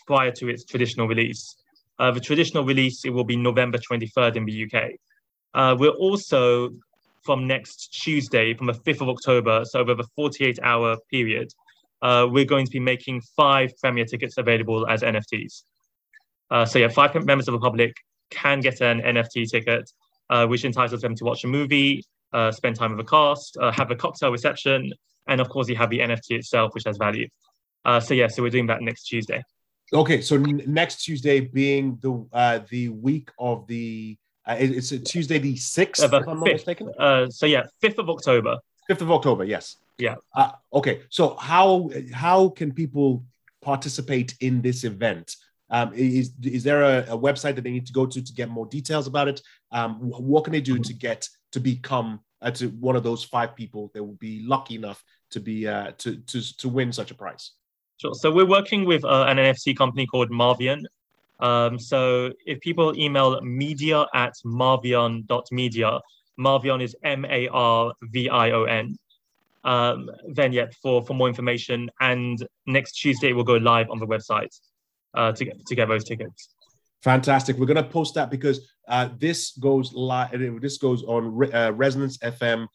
[0.05, 1.57] prior to its traditional release.
[1.99, 4.91] Uh, the traditional release, it will be November 23rd in the UK.
[5.53, 6.69] Uh, we're also,
[7.23, 11.51] from next Tuesday, from the 5th of October, so over the 48 hour period,
[12.01, 15.63] uh, we're going to be making five premiere tickets available as NFTs.
[16.49, 17.93] Uh, so yeah, five members of the public
[18.29, 19.91] can get an NFT ticket,
[20.47, 23.91] which entitles them to watch a movie, uh, spend time with the cast, uh, have
[23.91, 24.91] a cocktail reception,
[25.27, 27.27] and of course you have the NFT itself, which has value.
[27.85, 29.43] Uh, so yeah, so we're doing that next Tuesday.
[29.93, 34.99] Okay, so n- next Tuesday being the uh, the week of the uh, it's a
[34.99, 36.89] Tuesday the sixth, Uh, if I'm not mistaken.
[36.97, 38.57] Uh, so yeah, fifth of October.
[38.87, 39.77] Fifth of October, yes.
[39.97, 40.15] Yeah.
[40.35, 43.23] Uh, okay, so how how can people
[43.61, 45.35] participate in this event?
[45.69, 48.49] Um, is is there a, a website that they need to go to to get
[48.49, 49.41] more details about it?
[49.71, 53.55] Um, what can they do to get to become uh, to one of those five
[53.55, 57.15] people that would be lucky enough to be uh, to to to win such a
[57.15, 57.51] prize?
[57.97, 58.13] Sure.
[58.13, 60.83] So we're working with uh, an NFT company called Marvion.
[61.39, 65.99] Um, so if people email media at marvion.media,
[66.39, 68.95] Marvion is M A R V I O N.
[69.63, 71.89] Um, then, yeah, for, for more information.
[71.99, 74.55] And next Tuesday, we'll go live on the website
[75.13, 76.55] uh, to, get, to get those tickets.
[77.07, 77.55] Fantastic.
[77.55, 80.31] We're gonna post that because uh, this goes live.
[80.59, 82.67] This goes on Re- uh, Resonance FM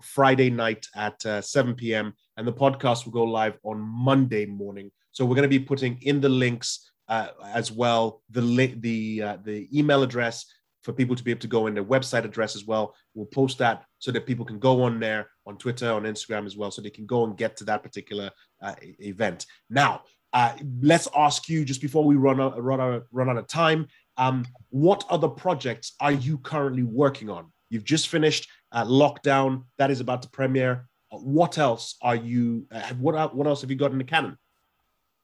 [0.00, 2.14] Friday night at uh, 7 p.m.
[2.38, 4.90] and the podcast will go live on Monday morning.
[5.12, 9.36] So we're gonna be putting in the links uh, as well the link, the uh,
[9.44, 10.46] the email address
[10.82, 12.94] for people to be able to go in their website address as well.
[13.12, 16.56] We'll post that so that people can go on there on Twitter, on Instagram as
[16.56, 18.30] well, so they can go and get to that particular
[18.62, 19.44] uh, event.
[19.68, 20.04] Now,
[20.34, 23.86] uh, let's ask you just before we run out, run out, run out of time.
[24.16, 27.52] Um, what other projects are you currently working on?
[27.70, 30.88] You've just finished uh, Lockdown, that is about to premiere.
[31.12, 32.66] Uh, What else are you?
[32.70, 34.36] Uh, what what else have you got in the canon?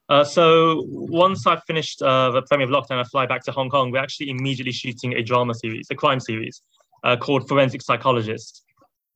[0.09, 3.69] Uh, so once I've finished uh, the premiere of Lockdown, I fly back to Hong
[3.69, 3.91] Kong.
[3.93, 6.63] We're actually immediately shooting a drama series, a crime series
[7.05, 8.65] uh, called Forensic Psychologist.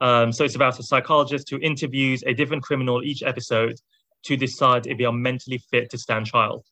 [0.01, 3.77] Um, so it's about a psychologist who interviews a different criminal each episode
[4.25, 6.65] to decide if they are mentally fit to stand trial.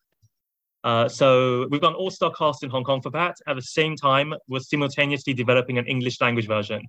[0.84, 3.36] Uh, so we've got an all-star cast in Hong Kong for that.
[3.46, 6.82] At the same time, we're simultaneously developing an English language version.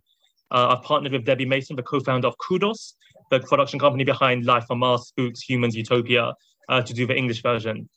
[0.52, 2.96] Uh, I've partnered with Debbie Mason, the co-founder of Kudos,
[3.30, 6.34] the production company behind Life on Mars, Spooks, Humans, Utopia,
[6.70, 7.88] uh, to do the English version.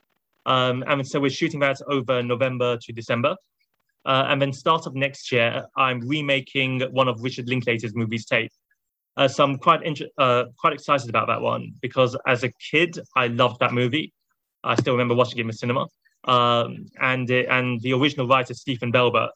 [0.44, 3.36] Um, and so we're shooting that over November to December.
[4.04, 8.52] Uh, and then start of next year, I'm remaking one of Richard Linklater's movies, Tape.
[9.16, 12.98] Uh, so I'm quite inter- uh, quite excited about that one because as a kid,
[13.16, 14.12] I loved that movie.
[14.62, 15.86] I still remember watching it in the cinema.
[16.24, 19.28] Um, and it, and the original writer Stephen Belber.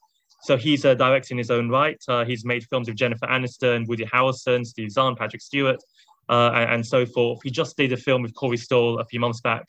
[0.43, 2.03] So he's a director in his own right.
[2.09, 5.81] Uh, he's made films with Jennifer Aniston, Woody Harrelson, Steve Zahn, Patrick Stewart,
[6.29, 7.41] uh, and, and so forth.
[7.45, 9.67] He just did a film with Corey Stoll a few months back.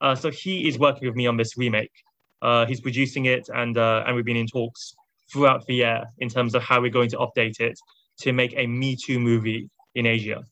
[0.00, 1.92] Uh, so he is working with me on this remake.
[2.42, 4.94] Uh, he's producing it, and uh, and we've been in talks
[5.32, 7.78] throughout the year in terms of how we're going to update it
[8.18, 10.44] to make a Me Too movie in Asia.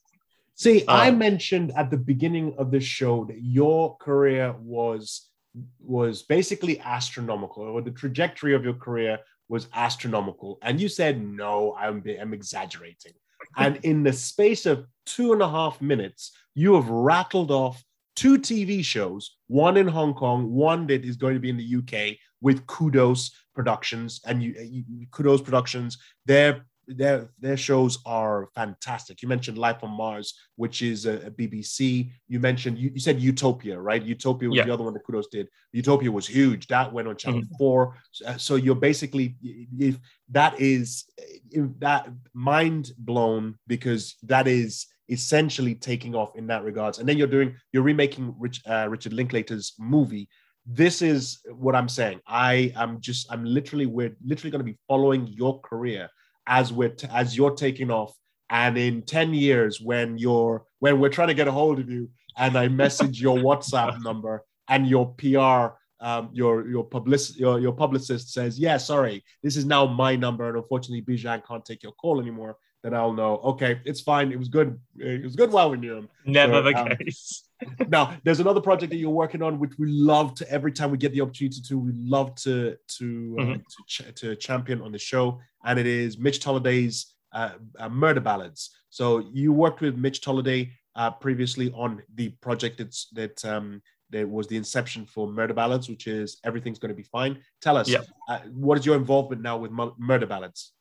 [0.56, 5.30] See, I Um, mentioned at the beginning of the show that your career was
[5.78, 11.74] was basically astronomical, or the trajectory of your career was astronomical, and you said no,
[11.78, 13.12] I'm I'm exaggerating.
[13.56, 17.84] And in the space of two and a half minutes, you have rattled off
[18.16, 21.76] two TV shows, one in Hong Kong, one that is going to be in the
[21.80, 25.98] UK with Kudos Productions and you, you Kudos Productions.
[26.26, 29.22] Their their their shows are fantastic.
[29.22, 32.10] You mentioned Life on Mars, which is a, a BBC.
[32.28, 34.02] You mentioned you, you said Utopia, right?
[34.02, 34.64] Utopia was Yeah.
[34.66, 35.48] the other one that Kudos did.
[35.72, 36.66] Utopia was huge.
[36.68, 37.48] That went on Channel Mhm.
[37.58, 37.96] Four.
[38.12, 39.36] So, so you're basically
[39.78, 39.98] if
[40.30, 41.04] that is
[41.50, 46.98] if that mind blown because that is essentially taking off in that regards.
[46.98, 50.28] And then you're doing you're remaking Rich, uh, Richard Linklater's movie.
[50.66, 52.20] This is what I'm saying.
[52.26, 56.08] I am just I'm literally we're literally going to be following your career
[56.46, 58.14] as we're t- as you're taking off.
[58.50, 62.10] And in 10 years, when you're when we're trying to get a hold of you
[62.36, 67.72] and I message your WhatsApp number and your PR um, your your publicist your, your
[67.72, 71.92] publicist says, "Yeah, sorry, this is now my number, and unfortunately, Bizhan can't take your
[71.92, 73.38] call anymore," then I'll know.
[73.38, 74.30] Okay, it's fine.
[74.30, 74.78] It was good.
[74.98, 76.08] It was good while we knew him.
[76.26, 77.48] Never So, the um, case.
[77.88, 80.98] now, there's another project that you're working on, which we love to every time we
[80.98, 81.78] get the opportunity to.
[81.78, 83.62] We love to to uh, Mhm.
[83.64, 88.20] to, ch- to champion on the show, and it is Mitch Tolliday's uh, uh, Murder
[88.20, 88.70] Ballads.
[88.90, 93.80] So you worked with Mitch Tolliday uh, previously on the project that's that um,
[94.10, 97.38] that was the inception for Murder Ballads, which is Everything's Going to Be Fine.
[97.62, 98.00] Tell us, Yeah.
[98.28, 100.72] uh, what is your involvement now with Murder Ballads?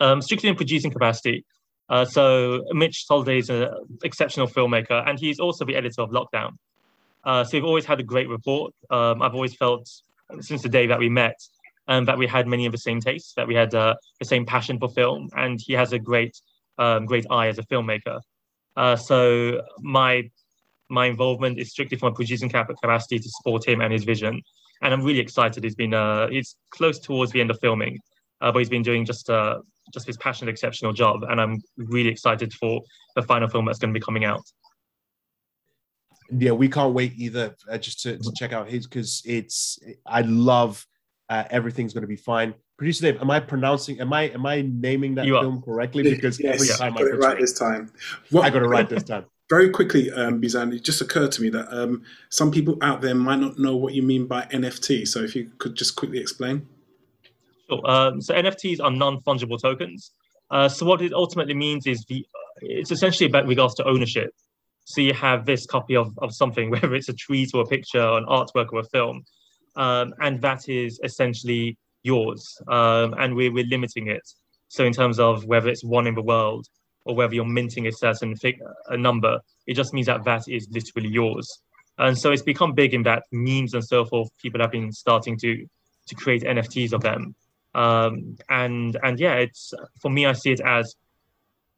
[0.00, 1.44] Um, strictly in producing capacity.
[1.88, 3.68] Uh, so Mitch Soliday is an
[4.02, 6.52] exceptional filmmaker, and he's also the editor of Lockdown.
[7.24, 8.70] Uh, so we've always had a great rapport.
[8.90, 9.88] Um, I've always felt
[10.40, 11.34] since the day that we met
[11.88, 14.46] um, that we had many of the same tastes, that we had uh, the same
[14.46, 16.40] passion for film, and he has a great,
[16.78, 18.20] um, great eye as a filmmaker.
[18.76, 20.30] Uh, so my
[20.88, 24.40] my involvement is strictly from a producing capacity to support him and his vision,
[24.80, 25.64] and I'm really excited.
[25.64, 27.98] He's been uh, he's close towards the end of filming,
[28.40, 29.58] uh, but he's been doing just uh,
[29.92, 32.82] just his passionate, exceptional job, and I'm really excited for
[33.16, 34.42] the final film that's going to be coming out.
[36.30, 40.22] yeah, we can't wait either uh, just to, to check out his because it's I
[40.22, 40.86] love
[41.28, 42.54] uh, everything's going to be fine.
[42.76, 44.00] Producer Dave, am I pronouncing?
[44.00, 45.42] Am I am I naming that You are.
[45.42, 46.02] film correctly?
[46.02, 47.92] Because every yes, I got I it right it, this time.
[48.34, 49.26] I got it right this time.
[49.48, 53.16] Very quickly, um, Bizhan, it just occurred to me that um, some people out there
[53.16, 55.08] might not know what you mean by NFT.
[55.08, 56.66] So if you could just quickly explain.
[57.70, 57.88] Sure.
[57.88, 60.12] Um, so NFTs are non-fungible tokens.
[60.50, 62.26] Uh, so what it ultimately means is the
[62.62, 64.34] it's essentially about regards to ownership.
[64.84, 68.02] So you have this copy of, of something, whether it's a tweet or a picture,
[68.02, 69.22] or an artwork or a film,
[69.76, 72.44] um, and that is essentially yours.
[72.68, 74.22] Um, and we're, we're limiting it.
[74.68, 76.66] So in terms of whether it's one in the world
[77.04, 80.68] or whether you're minting a certain fig- a number, it just means that that is
[80.70, 81.46] literally yours.
[81.98, 84.28] And so it's become big in that memes and so forth.
[84.42, 85.66] People have been starting to
[86.08, 87.34] to create NFTs of them.
[87.74, 90.26] Um, and and yeah, it's for me.
[90.26, 90.94] I see it as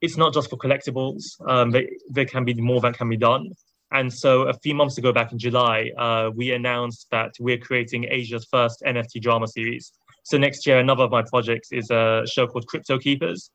[0.01, 1.23] it's not just for collectibles.
[1.47, 3.51] Um, there, there can be more that can be done.
[3.91, 8.07] And so a few months ago, back in July, uh, we announced that we're creating
[8.09, 9.93] Asia's first NFT drama series.
[10.23, 13.51] So next year, another of my projects is a show called Crypto Keepers.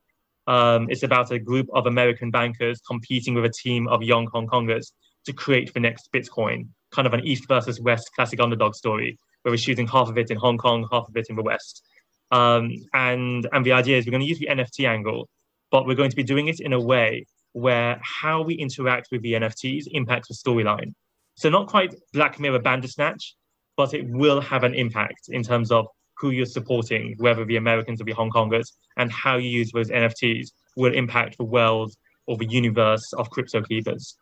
[0.46, 4.46] Um, it's about a group of American bankers competing with a team of young Hong
[4.46, 4.92] Kongers
[5.26, 9.52] to create the next Bitcoin, kind of an East versus West classic underdog story, where
[9.52, 11.82] we're shooting half of it in Hong Kong, half of it in the West.
[12.30, 15.28] Um, and and the idea is we're going to use the NFT angle,
[15.70, 19.22] but we're going to be doing it in a way where how we interact with
[19.22, 20.92] the NFTs impacts the storyline.
[21.34, 23.34] So not quite Black Mirror Bandersnatch,
[23.76, 25.86] but it will have an impact in terms of
[26.18, 29.88] who you're supporting, whether the Americans or the Hong Kongers, and how you use those
[29.88, 31.94] NFTs will impact the world
[32.26, 34.16] or the universe of crypto keepers.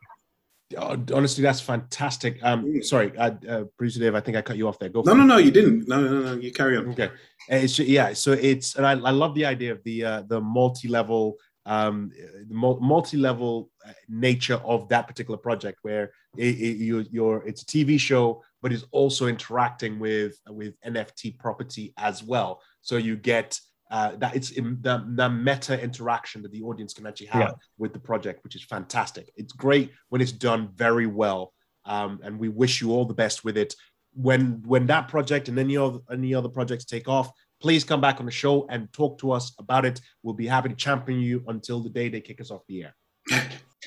[0.75, 2.43] Oh, honestly, that's fantastic.
[2.43, 4.89] Um, sorry, uh, uh, producer Dave, I think I cut you off there.
[4.89, 5.01] Go.
[5.01, 5.27] No, no, it.
[5.27, 5.87] no, you didn't.
[5.87, 6.89] No, no, no, you carry on.
[6.89, 8.11] Okay, Uh, it's ju- yeah.
[8.13, 12.11] So it's and I, I love the idea of the uh, the multi level um
[12.49, 13.69] the multi level
[14.09, 18.73] nature of that particular project where it, it, you, you're it's a TV show, but
[18.73, 22.61] it's also interacting with with NFT property as well.
[22.81, 23.59] So you get.
[23.89, 27.51] Uh, that it's in the, the meta interaction that the audience can actually have Yeah.
[27.77, 29.31] with the project, which is fantastic.
[29.37, 31.53] It's great when it's done very well,
[31.85, 33.73] um, and we wish you all the best with it.
[34.13, 37.31] When when that project and any other any other projects take off,
[37.61, 40.01] please come back on the show and talk to us about it.
[40.21, 42.95] We'll be happy to champion you until the day they kick us off the air.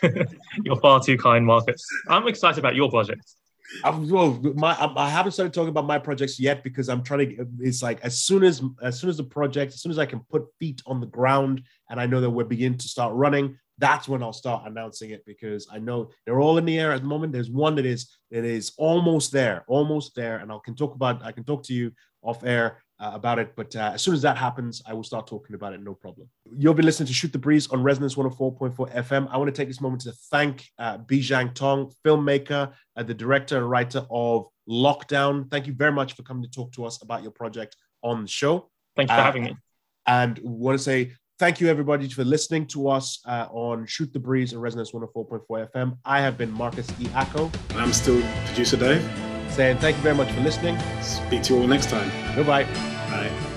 [0.64, 1.84] You're far too kind, Marcus.
[2.08, 3.34] I'm excited about your project.
[3.84, 7.36] I'm, well, my I I haven't started talking about my projects yet because I'm trying
[7.36, 7.46] to.
[7.60, 10.20] It's like as soon as as soon as the project, as soon as I can
[10.30, 14.08] put feet on the ground, and I know that we're beginning to start running, that's
[14.08, 17.08] when I'll start announcing it because I know they're all in the air at the
[17.08, 17.32] moment.
[17.32, 21.24] There's one that is that is almost there, almost there, and I can talk about.
[21.24, 21.92] I can talk to you
[22.22, 23.52] off air uh, about it.
[23.56, 25.82] But uh, as soon as that happens, I will start talking about it.
[25.82, 26.28] No problem.
[26.56, 29.28] You'll be listening to Shoot the Breeze on Resonance 104.4 FM.
[29.30, 33.56] I want to take this moment to thank uh, Bizhan Tong, filmmaker, uh, the director
[33.56, 35.50] and writer of Lockdown.
[35.50, 38.28] Thank you very much for coming to talk to us about your project on the
[38.28, 38.70] show.
[38.96, 39.56] Thank you for Uh, having me.
[40.06, 44.18] And want to say thank you, everybody, for listening to us uh, on Shoot the
[44.18, 45.96] Breeze on Resonance 104.4 FM.
[46.04, 47.06] I have been Marcus E.
[47.14, 47.50] Acko.
[47.70, 49.29] And I'm still producer Dave.
[49.50, 50.78] Saying thank you very much for listening.
[51.02, 52.10] Speak to you all next time.
[52.36, 52.64] Goodbye.
[52.64, 53.49] Bye.